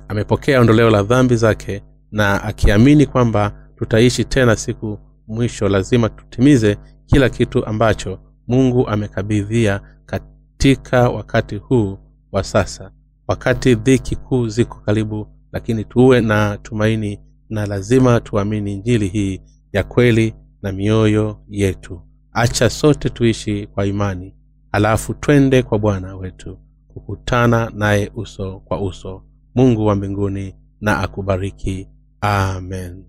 amepokea 0.08 0.60
ondoleo 0.60 0.90
la 0.90 1.02
dhambi 1.02 1.36
zake 1.36 1.82
na 2.10 2.42
akiamini 2.44 3.06
kwamba 3.06 3.68
tutaishi 3.76 4.24
tena 4.24 4.56
siku 4.56 4.98
mwisho 5.28 5.68
lazima 5.68 6.08
tutimize 6.08 6.78
kila 7.06 7.28
kitu 7.28 7.66
ambacho 7.66 8.20
mungu 8.46 8.88
amekabidhia 8.88 9.80
katika 10.06 11.08
wakati 11.08 11.56
huu 11.56 11.98
wa 12.32 12.44
sasa. 12.44 12.92
Wakati 13.28 13.74
dhiki 13.74 14.16
kuu 14.16 14.48
ziko 14.48 14.80
karibu 14.80 15.26
lakini 15.52 15.84
tuwe 15.84 16.20
na 16.20 16.58
tumaini 16.62 17.20
na 17.50 17.66
lazima 17.66 18.20
tuamini 18.20 18.72
injili 18.72 19.08
hii 19.08 19.40
ya 19.72 19.84
kweli 19.84 20.34
na 20.62 20.72
mioyo 20.72 21.40
yetu. 21.48 22.00
Acha 22.32 22.70
sote 22.70 23.08
tuishi 23.10 23.66
kwa 23.66 23.86
imani 23.86 24.34
alafu 24.72 25.14
twende 25.14 25.62
kwa 25.62 25.78
bwana 25.78 26.16
wetu 26.16 26.58
kukutana 26.88 27.70
naye 27.74 28.10
uso 28.14 28.60
kwa 28.60 28.80
uso. 28.82 29.22
Mungu 29.54 29.86
wa 29.86 29.94
mbinguni 29.94 30.54
na 30.80 30.98
akubariki. 30.98 31.88
Amen 32.20 33.04